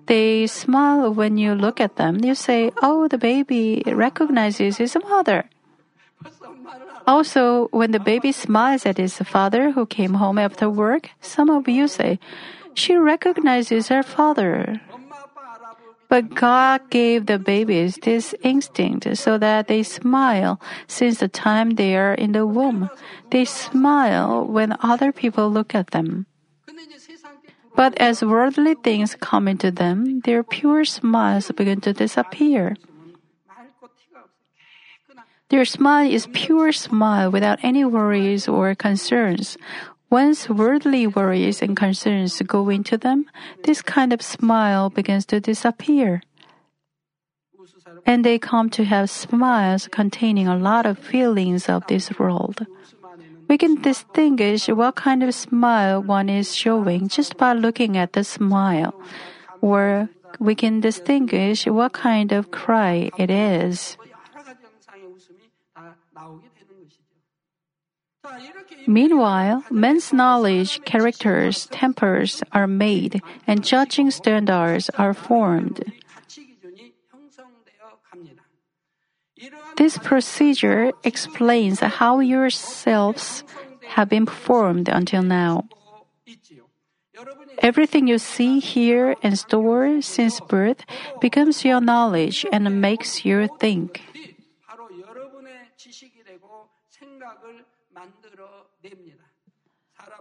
They 0.06 0.48
smile 0.48 1.14
when 1.14 1.38
you 1.38 1.54
look 1.54 1.80
at 1.80 1.94
them. 1.94 2.24
You 2.24 2.34
say, 2.34 2.72
Oh, 2.82 3.06
the 3.06 3.18
baby 3.18 3.84
recognizes 3.86 4.78
his 4.78 4.96
mother. 4.96 5.48
Also, 7.06 7.68
when 7.70 7.92
the 7.92 8.00
baby 8.00 8.32
smiles 8.32 8.84
at 8.84 8.98
his 8.98 9.18
father 9.18 9.70
who 9.70 9.86
came 9.86 10.14
home 10.14 10.38
after 10.38 10.68
work, 10.68 11.10
some 11.20 11.48
of 11.48 11.68
you 11.68 11.86
say, 11.86 12.18
she 12.74 12.96
recognizes 12.96 13.88
her 13.88 14.02
father. 14.02 14.80
But 16.08 16.34
God 16.34 16.90
gave 16.90 17.26
the 17.26 17.38
babies 17.38 17.98
this 18.02 18.34
instinct 18.42 19.16
so 19.16 19.38
that 19.38 19.66
they 19.66 19.82
smile 19.82 20.60
since 20.86 21.18
the 21.18 21.28
time 21.28 21.70
they 21.70 21.96
are 21.96 22.14
in 22.14 22.32
the 22.32 22.46
womb. 22.46 22.90
They 23.30 23.44
smile 23.44 24.46
when 24.46 24.76
other 24.82 25.10
people 25.10 25.50
look 25.50 25.74
at 25.74 25.90
them. 25.90 26.26
But 27.74 27.98
as 27.98 28.22
worldly 28.24 28.74
things 28.74 29.16
come 29.20 29.48
into 29.48 29.70
them, 29.70 30.20
their 30.20 30.42
pure 30.42 30.84
smiles 30.84 31.50
begin 31.50 31.80
to 31.82 31.92
disappear. 31.92 32.76
Their 35.48 35.64
smile 35.64 36.10
is 36.10 36.26
pure 36.32 36.72
smile 36.72 37.30
without 37.30 37.60
any 37.62 37.84
worries 37.84 38.48
or 38.48 38.74
concerns. 38.74 39.56
Once 40.10 40.48
worldly 40.48 41.06
worries 41.06 41.62
and 41.62 41.76
concerns 41.76 42.40
go 42.42 42.68
into 42.68 42.98
them, 42.98 43.26
this 43.64 43.82
kind 43.82 44.12
of 44.12 44.22
smile 44.22 44.90
begins 44.90 45.26
to 45.26 45.40
disappear. 45.40 46.22
And 48.04 48.24
they 48.24 48.38
come 48.38 48.70
to 48.70 48.84
have 48.84 49.10
smiles 49.10 49.88
containing 49.88 50.48
a 50.48 50.56
lot 50.56 50.86
of 50.86 50.98
feelings 50.98 51.68
of 51.68 51.86
this 51.86 52.10
world. 52.18 52.66
We 53.48 53.58
can 53.58 53.80
distinguish 53.80 54.66
what 54.68 54.96
kind 54.96 55.22
of 55.22 55.34
smile 55.34 56.02
one 56.02 56.28
is 56.28 56.54
showing 56.54 57.08
just 57.08 57.36
by 57.36 57.52
looking 57.52 57.96
at 57.96 58.12
the 58.12 58.24
smile, 58.24 58.94
or 59.60 60.08
we 60.38 60.54
can 60.54 60.80
distinguish 60.80 61.66
what 61.66 61.92
kind 61.92 62.32
of 62.32 62.50
cry 62.50 63.10
it 63.16 63.30
is. 63.30 63.96
Meanwhile, 68.86 69.64
men's 69.70 70.12
knowledge, 70.12 70.84
characters, 70.84 71.66
tempers 71.70 72.42
are 72.52 72.66
made, 72.66 73.22
and 73.46 73.64
judging 73.64 74.10
standards 74.10 74.90
are 74.98 75.14
formed. 75.14 75.82
This 79.76 79.98
procedure 79.98 80.92
explains 81.04 81.80
how 81.80 82.20
yourselves 82.20 83.44
have 83.88 84.08
been 84.08 84.26
formed 84.26 84.88
until 84.88 85.22
now. 85.22 85.68
Everything 87.58 88.06
you 88.06 88.18
see, 88.18 88.60
hear, 88.60 89.16
and 89.22 89.38
store 89.38 90.00
since 90.02 90.40
birth 90.40 90.84
becomes 91.20 91.64
your 91.64 91.80
knowledge 91.80 92.44
and 92.52 92.80
makes 92.80 93.24
you 93.24 93.48
think. 93.60 94.02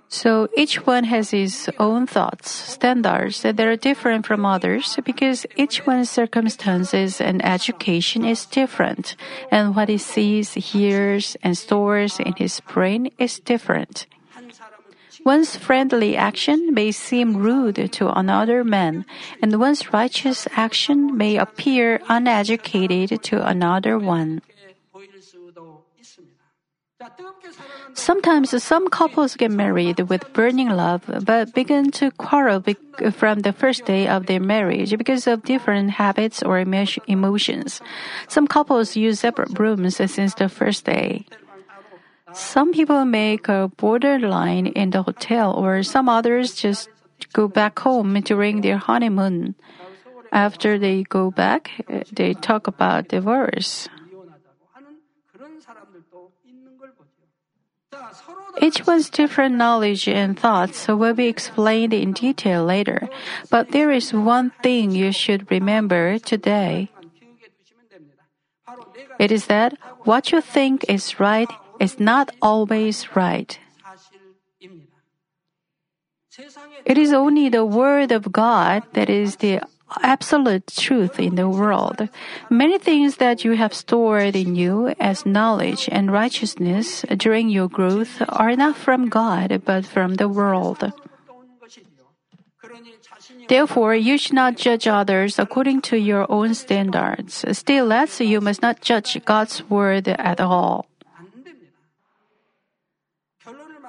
So 0.08 0.47
each 0.56 0.86
one 0.86 1.04
has 1.06 1.32
his 1.32 1.69
own 1.80 2.08
thoughts, 2.08 2.49
standards 2.49 3.41
that 3.41 3.60
are 3.60 3.75
different 3.75 4.25
from 4.25 4.45
others 4.45 4.97
because 5.04 5.45
each 5.58 5.86
one's 5.86 6.10
circumstances 6.10 7.19
and 7.19 7.43
education 7.43 8.23
is 8.23 8.45
different, 8.45 9.15
and 9.51 9.75
what 9.75 9.89
he 9.89 9.97
sees, 9.97 10.54
hears, 10.54 11.36
and 11.43 11.58
stores 11.58 12.19
in 12.19 12.34
his 12.38 12.62
brain 12.62 13.12
is 13.17 13.39
different. 13.39 14.06
One's 15.25 15.58
friendly 15.58 16.15
action 16.15 16.71
may 16.71 16.91
seem 16.91 17.36
rude 17.36 17.91
to 17.93 18.13
another 18.13 18.63
man, 18.63 19.06
and 19.41 19.60
one's 19.60 19.91
righteous 19.91 20.47
action 20.56 21.17
may 21.17 21.36
appear 21.36 21.99
uneducated 22.08 23.23
to 23.23 23.45
another 23.45 23.97
one. 23.97 24.41
Sometimes 27.93 28.51
some 28.62 28.88
couples 28.89 29.36
get 29.36 29.51
married 29.51 29.99
with 30.10 30.34
burning 30.34 30.69
love, 30.69 31.04
but 31.23 31.54
begin 31.54 31.91
to 31.91 32.12
quarrel 32.12 32.62
from 33.12 33.39
the 33.39 33.54
first 33.54 33.86
day 33.86 34.08
of 34.08 34.25
their 34.25 34.39
marriage 34.39 34.97
because 34.97 35.28
of 35.28 35.43
different 35.43 35.91
habits 35.91 36.43
or 36.43 36.60
emo- 36.60 36.86
emotions. 37.08 37.82
Some 38.28 38.47
couples 38.47 38.95
use 38.95 39.21
separate 39.21 39.58
rooms 39.58 39.95
since 39.95 40.34
the 40.34 40.49
first 40.49 40.86
day. 40.86 41.25
Some 42.34 42.73
people 42.73 43.06
make 43.06 43.47
a 43.47 43.71
borderline 43.78 44.67
in 44.67 44.89
the 44.89 45.04
hotel, 45.04 45.54
or 45.54 45.84
some 45.84 46.10
others 46.10 46.54
just 46.54 46.89
go 47.32 47.47
back 47.47 47.80
home 47.80 48.19
during 48.21 48.60
their 48.60 48.78
honeymoon. 48.78 49.56
After 50.34 50.78
they 50.78 51.04
go 51.04 51.32
back, 51.32 51.71
they 52.12 52.34
talk 52.34 52.67
about 52.67 53.08
divorce. 53.08 53.88
Each 58.61 58.85
one's 58.87 59.09
different 59.09 59.55
knowledge 59.55 60.07
and 60.07 60.39
thoughts 60.39 60.87
will 60.87 61.13
be 61.13 61.27
explained 61.27 61.93
in 61.93 62.13
detail 62.13 62.63
later, 62.63 63.09
but 63.49 63.71
there 63.71 63.91
is 63.91 64.13
one 64.13 64.51
thing 64.63 64.91
you 64.91 65.11
should 65.11 65.49
remember 65.51 66.17
today. 66.19 66.89
It 69.19 69.31
is 69.31 69.47
that 69.47 69.77
what 70.03 70.31
you 70.31 70.41
think 70.41 70.85
is 70.89 71.19
right 71.19 71.49
is 71.79 71.99
not 71.99 72.31
always 72.41 73.15
right. 73.15 73.57
It 76.85 76.97
is 76.97 77.13
only 77.13 77.49
the 77.49 77.65
Word 77.65 78.11
of 78.11 78.31
God 78.31 78.83
that 78.93 79.09
is 79.09 79.37
the 79.37 79.61
absolute 80.02 80.67
truth 80.67 81.19
in 81.19 81.36
the 81.36 81.50
world. 81.50 82.10
Many 82.50 82.78
things 82.80 83.17
that 83.17 83.43
you 83.43 83.54
have 83.54 83.74
stored 83.74 84.36
in 84.36 84.56
you 84.56 84.93
as 85.00 85.26
knowledge 85.26 85.88
and 85.91 86.12
righteousness 86.12 87.06
during 87.17 87.50
your 87.50 87.69
growth 87.69 88.21
are 88.30 88.56
not 88.56 88.76
from 88.76 89.10
God, 89.10 89.62
but 89.65 89.86
from 89.86 90.15
the 90.15 90.30
world. 90.30 90.91
Therefore, 93.48 93.95
you 93.95 94.17
should 94.17 94.34
not 94.34 94.58
judge 94.58 94.88
others 94.88 95.38
according 95.38 95.82
to 95.82 95.98
your 95.98 96.26
own 96.32 96.54
standards. 96.54 97.45
Still 97.52 97.86
less, 97.86 98.19
you 98.19 98.41
must 98.41 98.62
not 98.62 98.82
judge 98.82 99.24
God's 99.26 99.63
word 99.69 100.08
at 100.08 100.41
all. 100.41 100.88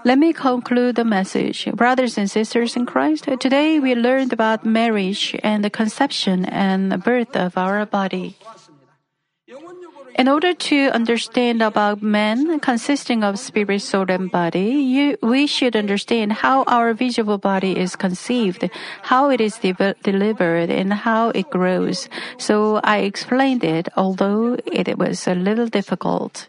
Let 0.06 0.20
me 0.20 0.32
conclude 0.32 0.94
the 0.94 1.04
message. 1.04 1.66
Brothers 1.74 2.16
and 2.16 2.30
sisters 2.30 2.76
in 2.76 2.86
Christ, 2.86 3.26
today 3.40 3.80
we 3.80 3.96
learned 3.96 4.32
about 4.32 4.64
marriage 4.64 5.34
and 5.42 5.64
the 5.64 5.68
conception 5.68 6.44
and 6.44 6.92
the 6.92 6.96
birth 6.96 7.34
of 7.34 7.58
our 7.58 7.84
body. 7.84 8.38
In 10.14 10.28
order 10.28 10.54
to 10.70 10.94
understand 10.94 11.60
about 11.60 12.02
man 12.02 12.60
consisting 12.60 13.24
of 13.24 13.36
spirit, 13.40 13.82
soul, 13.82 14.06
and 14.08 14.30
body, 14.30 14.78
you, 14.78 15.18
we 15.26 15.48
should 15.48 15.74
understand 15.74 16.34
how 16.34 16.62
our 16.70 16.94
visible 16.94 17.38
body 17.38 17.76
is 17.76 17.96
conceived, 17.96 18.70
how 19.02 19.28
it 19.30 19.40
is 19.40 19.58
de- 19.58 19.96
delivered, 20.04 20.70
and 20.70 20.92
how 20.92 21.30
it 21.30 21.50
grows. 21.50 22.08
So 22.38 22.78
I 22.84 22.98
explained 22.98 23.64
it, 23.64 23.88
although 23.96 24.56
it 24.70 24.96
was 24.96 25.26
a 25.26 25.34
little 25.34 25.66
difficult. 25.66 26.46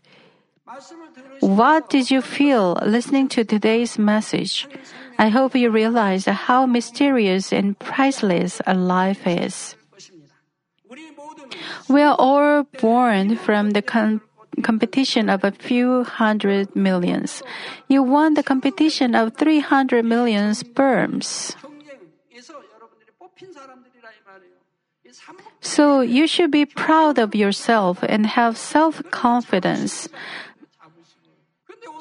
What 1.39 1.89
did 1.89 2.09
you 2.11 2.21
feel 2.21 2.77
listening 2.85 3.27
to 3.29 3.43
today's 3.43 3.97
message? 3.97 4.67
I 5.17 5.29
hope 5.29 5.55
you 5.55 5.69
realize 5.69 6.25
how 6.25 6.65
mysterious 6.65 7.53
and 7.53 7.77
priceless 7.77 8.61
a 8.65 8.73
life 8.73 9.25
is. 9.25 9.75
We 11.87 12.01
are 12.01 12.15
all 12.17 12.63
born 12.81 13.37
from 13.37 13.71
the 13.71 13.81
competition 14.61 15.29
of 15.29 15.43
a 15.43 15.51
few 15.51 16.03
hundred 16.03 16.75
millions. 16.75 17.43
You 17.87 18.03
won 18.03 18.33
the 18.33 18.43
competition 18.43 19.15
of 19.15 19.35
300 19.37 20.03
million 20.03 20.53
sperms. 20.53 21.55
So 25.61 26.01
you 26.01 26.27
should 26.27 26.51
be 26.51 26.65
proud 26.65 27.19
of 27.19 27.35
yourself 27.35 27.99
and 28.03 28.25
have 28.25 28.57
self 28.57 29.01
confidence. 29.11 30.07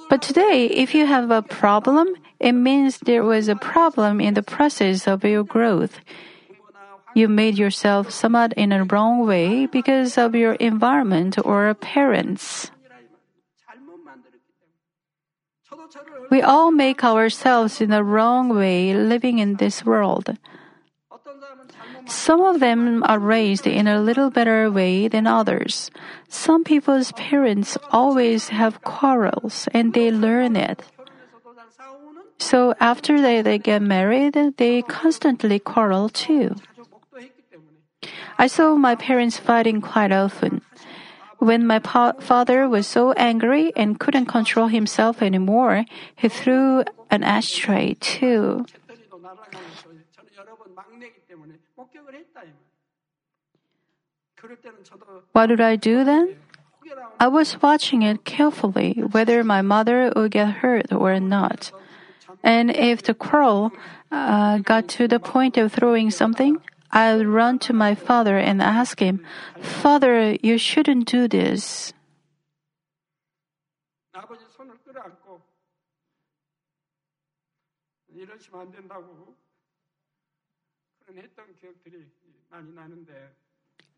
But 0.09 0.23
today, 0.23 0.67
if 0.67 0.95
you 0.95 1.07
have 1.07 1.31
a 1.31 1.43
problem, 1.43 2.15
it 2.39 2.53
means 2.53 2.99
there 2.99 3.25
was 3.25 3.49
a 3.49 3.57
problem 3.57 4.21
in 4.21 4.35
the 4.35 4.43
process 4.43 5.07
of 5.09 5.25
your 5.25 5.45
growth. 5.45 6.01
You 7.15 7.29
made 7.29 7.57
yourself 7.57 8.11
somewhat 8.11 8.53
in 8.55 8.73
a 8.73 8.85
wrong 8.85 9.27
way 9.27 9.67
because 9.67 10.19
of 10.19 10.35
your 10.35 10.53
environment 10.55 11.39
or 11.43 11.73
parents. 11.75 12.71
We 16.31 16.43
all 16.43 16.71
make 16.71 17.03
ourselves 17.03 17.81
in 17.81 17.93
a 17.93 18.05
wrong 18.05 18.51
way 18.51 18.93
living 18.95 19.39
in 19.39 19.57
this 19.57 19.85
world. 19.85 20.37
Some 22.07 22.41
of 22.41 22.61
them 22.61 23.03
are 23.05 23.19
raised 23.19 23.67
in 23.67 23.87
a 23.87 24.01
little 24.01 24.31
better 24.31 24.71
way 24.71 25.09
than 25.09 25.27
others. 25.27 25.91
Some 26.29 26.65
people's 26.65 27.13
parents 27.13 27.77
always 27.91 28.49
have 28.49 28.83
quarrels 28.83 29.69
and 29.73 29.93
they 29.93 30.11
learn 30.11 30.57
it. 30.57 30.83
So 32.39 32.75
after 32.81 33.21
they, 33.21 33.43
they 33.43 33.59
get 33.59 33.83
married, 33.83 34.37
they 34.57 34.83
constantly 34.83 35.59
quarrel 35.59 36.09
too. 36.09 36.55
I 38.39 38.47
saw 38.47 38.77
my 38.77 38.95
parents 38.95 39.39
fighting 39.39 39.81
quite 39.81 40.13
often. 40.13 40.61
When 41.39 41.67
my 41.67 41.81
pa- 41.81 42.15
father 42.21 42.69
was 42.69 42.87
so 42.87 43.13
angry 43.13 43.73
and 43.77 43.99
couldn't 43.99 44.27
control 44.27 44.69
himself 44.69 45.23
anymore, 45.23 45.85
he 46.15 46.29
threw 46.29 46.85
an 47.11 47.25
ashtray 47.25 47.95
too. 48.01 48.65
What 55.33 55.47
did 55.47 55.61
I 55.61 55.77
do 55.77 56.05
then? 56.05 56.37
I 57.19 57.29
was 57.29 57.61
watching 57.63 58.03
it 58.03 58.25
carefully 58.25 59.03
whether 59.11 59.43
my 59.43 59.63
mother 59.63 60.13
would 60.15 60.31
get 60.33 60.63
hurt 60.63 60.93
or 60.93 61.19
not. 61.21 61.73
And 62.43 62.71
if 62.71 63.03
the 63.03 63.15
quarrel 63.15 63.73
uh, 64.11 64.59
got 64.59 64.89
to 65.01 65.09
the 65.09 65.19
point 65.19 65.57
of 65.57 65.73
throwing 65.73 66.11
something, 66.11 66.59
I'd 66.93 67.27
run 67.27 67.59
to 67.61 67.73
my 67.73 67.95
father 67.95 68.39
and 68.39 68.63
ask 68.63 69.01
him, 69.01 69.25
Father, 69.61 70.37
you 70.43 70.59
shouldn't 70.59 71.09
do 71.09 71.27
this 71.29 71.93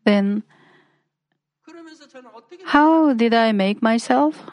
then 0.05 0.43
how 2.65 3.13
did 3.13 3.33
I 3.33 3.51
make 3.51 3.81
myself? 3.81 4.45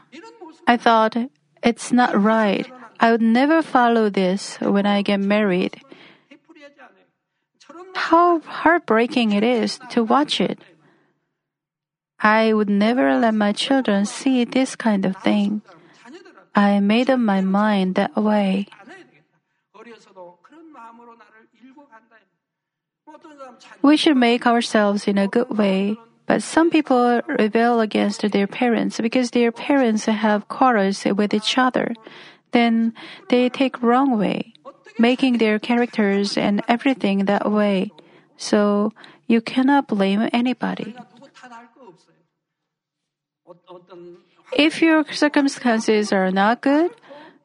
I 0.66 0.76
thought, 0.76 1.16
it's 1.62 1.92
not 1.92 2.14
right. 2.20 2.66
I 3.00 3.10
would 3.10 3.22
never 3.22 3.62
follow 3.62 4.08
this 4.08 4.56
when 4.60 4.86
I 4.86 5.02
get 5.02 5.20
married. 5.20 5.80
How 7.94 8.40
heartbreaking 8.40 9.32
it 9.32 9.42
is 9.42 9.78
to 9.90 10.04
watch 10.04 10.40
it. 10.40 10.58
I 12.20 12.52
would 12.52 12.70
never 12.70 13.18
let 13.18 13.34
my 13.34 13.52
children 13.52 14.06
see 14.06 14.44
this 14.44 14.76
kind 14.76 15.04
of 15.04 15.16
thing. 15.18 15.62
I 16.54 16.80
made 16.80 17.10
up 17.10 17.20
my 17.20 17.40
mind 17.42 17.94
that 17.96 18.16
way. 18.16 18.66
We 23.82 23.96
should 23.96 24.16
make 24.16 24.46
ourselves 24.46 25.06
in 25.06 25.18
a 25.18 25.28
good 25.28 25.50
way, 25.56 25.96
but 26.26 26.42
some 26.42 26.70
people 26.70 27.22
rebel 27.28 27.80
against 27.80 28.22
their 28.30 28.46
parents 28.46 29.00
because 29.00 29.30
their 29.30 29.52
parents 29.52 30.06
have 30.06 30.48
quarrels 30.48 31.04
with 31.04 31.32
each 31.32 31.56
other. 31.58 31.94
Then 32.52 32.94
they 33.28 33.48
take 33.48 33.82
wrong 33.82 34.18
way, 34.18 34.54
making 34.98 35.38
their 35.38 35.58
characters 35.58 36.36
and 36.36 36.62
everything 36.68 37.26
that 37.26 37.50
way. 37.50 37.92
So 38.36 38.92
you 39.26 39.40
cannot 39.40 39.88
blame 39.88 40.28
anybody. 40.32 40.96
If 44.52 44.82
your 44.82 45.04
circumstances 45.10 46.12
are 46.12 46.30
not 46.30 46.60
good, 46.60 46.90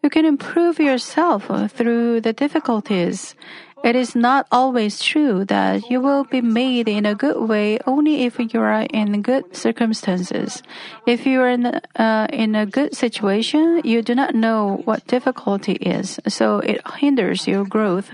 you 0.03 0.09
can 0.09 0.25
improve 0.25 0.79
yourself 0.79 1.45
through 1.71 2.21
the 2.21 2.33
difficulties 2.33 3.35
it 3.83 3.95
is 3.95 4.15
not 4.15 4.45
always 4.51 5.01
true 5.01 5.43
that 5.45 5.89
you 5.89 6.01
will 6.01 6.23
be 6.23 6.41
made 6.41 6.87
in 6.87 7.05
a 7.05 7.15
good 7.15 7.49
way 7.49 7.79
only 7.87 8.23
if 8.25 8.37
you 8.37 8.61
are 8.61 8.85
in 8.93 9.21
good 9.23 9.55
circumstances. 9.55 10.61
If 11.07 11.25
you 11.25 11.41
are 11.41 11.49
in, 11.49 11.65
uh, 11.65 12.27
in 12.31 12.53
a 12.53 12.65
good 12.65 12.95
situation, 12.95 13.81
you 13.83 14.03
do 14.03 14.13
not 14.13 14.35
know 14.35 14.81
what 14.85 15.07
difficulty 15.07 15.73
is, 15.73 16.19
so 16.27 16.59
it 16.59 16.81
hinders 17.01 17.47
your 17.47 17.65
growth. 17.65 18.11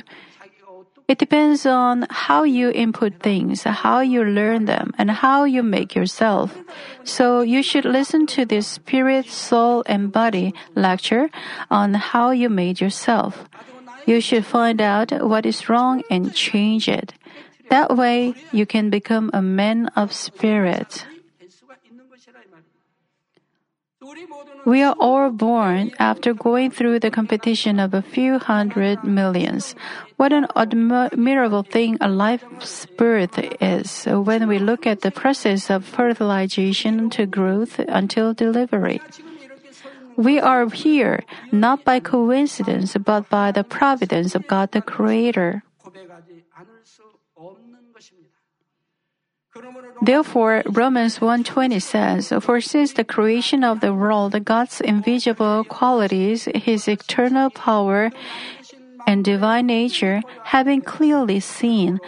It 1.07 1.19
depends 1.19 1.65
on 1.65 2.05
how 2.09 2.43
you 2.43 2.69
input 2.69 3.19
things, 3.19 3.63
how 3.63 4.01
you 4.01 4.25
learn 4.25 4.65
them, 4.65 4.93
and 4.97 5.09
how 5.09 5.45
you 5.45 5.63
make 5.63 5.95
yourself. 5.95 6.57
So 7.05 7.41
you 7.41 7.63
should 7.63 7.85
listen 7.85 8.27
to 8.35 8.45
this 8.45 8.67
spirit, 8.67 9.27
soul, 9.27 9.83
and 9.85 10.11
body 10.11 10.53
lecture 10.75 11.29
on 11.71 11.93
how 11.93 12.31
you 12.31 12.49
made 12.49 12.81
yourself. 12.81 13.47
You 14.07 14.21
should 14.21 14.45
find 14.45 14.79
out 14.79 15.11
what 15.19 15.45
is 15.45 15.67
wrong 15.67 16.01
and 16.09 16.33
change 16.33 16.87
it. 16.87 17.13
That 17.69 17.97
way, 17.97 18.33
you 18.55 18.65
can 18.65 18.89
become 18.89 19.29
a 19.33 19.41
man 19.41 19.91
of 19.99 20.13
spirit. 20.13 21.05
We 24.65 24.81
are 24.83 24.95
all 24.99 25.31
born 25.31 25.91
after 25.99 26.33
going 26.33 26.71
through 26.71 26.99
the 26.99 27.11
competition 27.11 27.79
of 27.79 27.93
a 27.93 28.01
few 28.01 28.39
hundred 28.39 29.03
millions. 29.03 29.75
What 30.15 30.31
an 30.31 30.47
admirable 30.55 31.63
thing 31.63 31.97
a 31.99 32.07
life's 32.07 32.85
birth 32.97 33.39
is 33.59 34.05
when 34.07 34.47
we 34.47 34.59
look 34.59 34.87
at 34.87 35.01
the 35.01 35.11
process 35.11 35.69
of 35.69 35.83
fertilization 35.83 37.09
to 37.11 37.25
growth 37.25 37.79
until 37.79 38.33
delivery. 38.33 39.01
We 40.17 40.39
are 40.39 40.67
here 40.69 41.23
not 41.51 41.85
by 41.85 41.99
coincidence, 41.99 42.97
but 42.97 43.29
by 43.29 43.51
the 43.51 43.63
providence 43.63 44.33
of 44.33 44.47
God 44.47 44.71
the 44.71 44.81
Creator. 44.81 45.63
Therefore, 50.01 50.63
Romans 50.67 51.19
1.20 51.19 51.81
says, 51.81 52.33
For 52.41 52.61
since 52.61 52.93
the 52.93 53.03
creation 53.03 53.63
of 53.63 53.79
the 53.79 53.93
world, 53.93 54.33
God's 54.45 54.81
invisible 54.81 55.63
qualities, 55.63 56.47
His 56.53 56.87
eternal 56.87 57.49
power, 57.49 58.11
and 59.07 59.23
divine 59.23 59.67
nature 59.67 60.21
have 60.45 60.65
been 60.65 60.81
clearly 60.81 61.39
seen, 61.39 61.99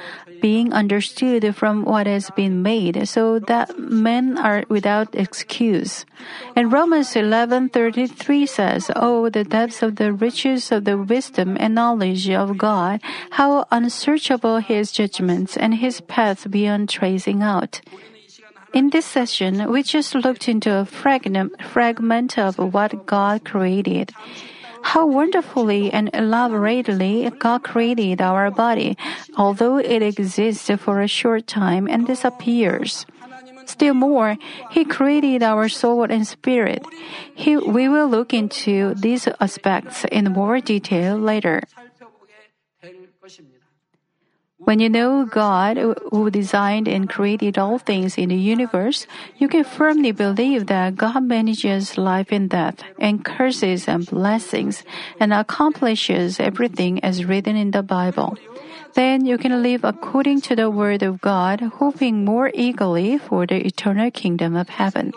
being 0.42 0.74
understood 0.74 1.56
from 1.56 1.84
what 1.86 2.08
has 2.08 2.30
been 2.32 2.62
made, 2.62 3.08
so 3.08 3.40
that 3.40 3.78
men 3.78 4.38
are 4.38 4.64
without 4.70 5.14
excuse. 5.14 6.06
And 6.56 6.72
Romans 6.72 7.16
11:33 7.16 8.46
says, 8.46 8.92
"Oh, 8.96 9.30
the 9.30 9.44
depths 9.44 9.82
of 9.82 9.96
the 9.96 10.14
riches 10.14 10.72
of 10.72 10.86
the 10.86 10.98
wisdom 10.98 11.58
and 11.60 11.76
knowledge 11.76 12.30
of 12.30 12.58
God! 12.58 13.02
How 13.32 13.66
unsearchable 13.72 14.60
His 14.60 14.92
judgments 14.92 15.58
and 15.58 15.76
His 15.76 16.02
paths 16.02 16.46
beyond 16.48 16.90
tracing 16.90 17.42
out." 17.42 17.82
In 18.72 18.92
this 18.92 19.06
session, 19.06 19.72
we 19.72 19.82
just 19.82 20.14
looked 20.14 20.48
into 20.48 20.70
a 20.70 20.86
fragment, 20.86 21.58
fragment 21.64 22.38
of 22.38 22.60
what 22.60 23.08
God 23.08 23.44
created. 23.44 24.14
How 24.84 25.06
wonderfully 25.06 25.92
and 25.92 26.10
elaborately 26.14 27.30
God 27.38 27.64
created 27.64 28.22
our 28.22 28.52
body, 28.52 28.98
although 29.38 29.78
it 29.78 30.02
exists 30.02 30.70
for 30.78 31.02
a 31.02 31.08
short 31.08 31.48
time 31.48 31.88
and 31.88 32.08
disappears. 32.08 33.06
Still 33.66 33.94
more, 33.94 34.38
He 34.72 34.84
created 34.84 35.44
our 35.44 35.70
soul 35.70 36.04
and 36.04 36.26
spirit. 36.26 36.84
He, 37.36 37.56
we 37.58 37.88
will 37.88 38.08
look 38.08 38.34
into 38.34 38.96
these 38.96 39.28
aspects 39.40 40.06
in 40.12 40.34
more 40.34 40.60
detail 40.60 41.18
later. 41.18 41.64
When 44.60 44.80
you 44.80 44.90
know 44.90 45.24
God, 45.24 45.78
who 46.12 46.30
designed 46.30 46.88
and 46.88 47.10
created 47.10 47.58
all 47.58 47.80
things 47.80 48.18
in 48.18 48.28
the 48.28 48.36
universe, 48.36 49.08
you 49.38 49.48
can 49.48 49.64
firmly 49.64 50.12
believe 50.12 50.68
that 50.68 50.96
God 50.96 51.24
manages 51.24 51.98
life 51.98 52.28
and 52.32 52.50
death, 52.50 52.84
and 53.00 53.24
curses 53.24 53.88
and 53.88 54.06
blessings, 54.06 54.84
and 55.20 55.32
accomplishes 55.32 56.40
everything 56.42 57.00
as 57.04 57.24
written 57.24 57.56
in 57.56 57.72
the 57.72 57.84
Bible. 57.84 58.38
Then 58.96 59.26
you 59.26 59.38
can 59.38 59.64
live 59.64 59.86
according 59.86 60.42
to 60.42 60.56
the 60.56 60.70
Word 60.70 61.04
of 61.04 61.22
God, 61.22 61.62
hoping 61.80 62.26
more 62.26 62.52
eagerly 62.54 63.18
for 63.18 63.48
the 63.48 63.66
eternal 63.66 64.12
kingdom 64.12 64.58
of 64.58 64.68
heaven. 64.68 65.14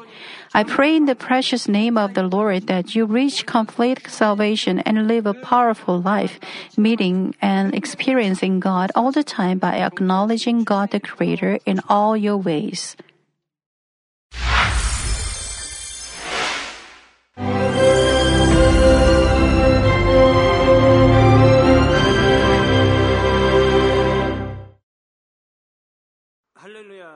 I 0.55 0.65
pray 0.65 0.97
in 0.97 1.07
the 1.07 1.15
precious 1.15 1.67
name 1.67 1.97
of 1.97 2.13
the 2.13 2.25
Lord 2.25 2.67
that 2.67 2.95
you 2.95 3.07
reach 3.07 3.47
complete 3.47 4.05
salvation 4.07 4.81
and 4.81 5.09
live 5.09 5.25
a 5.25 5.33
powerful 5.33 5.99
life, 5.99 6.39
meeting 6.77 7.35
and 7.41 7.75
experiencing 7.75 8.61
God 8.61 8.93
all 8.95 9.13
the 9.13 9.25
time 9.25 9.57
by 9.57 9.81
acknowledging 9.81 10.65
God 10.65 10.91
the 10.91 11.01
Creator 11.01 11.59
in 11.65 11.81
all 11.89 12.15
your 12.15 12.37
ways. 12.37 12.97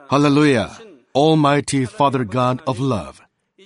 Hallelujah! 0.09 0.71
Almighty 1.13 1.85
Father 1.85 2.23
God 2.23 2.61
of 2.65 2.79
love. 2.79 3.26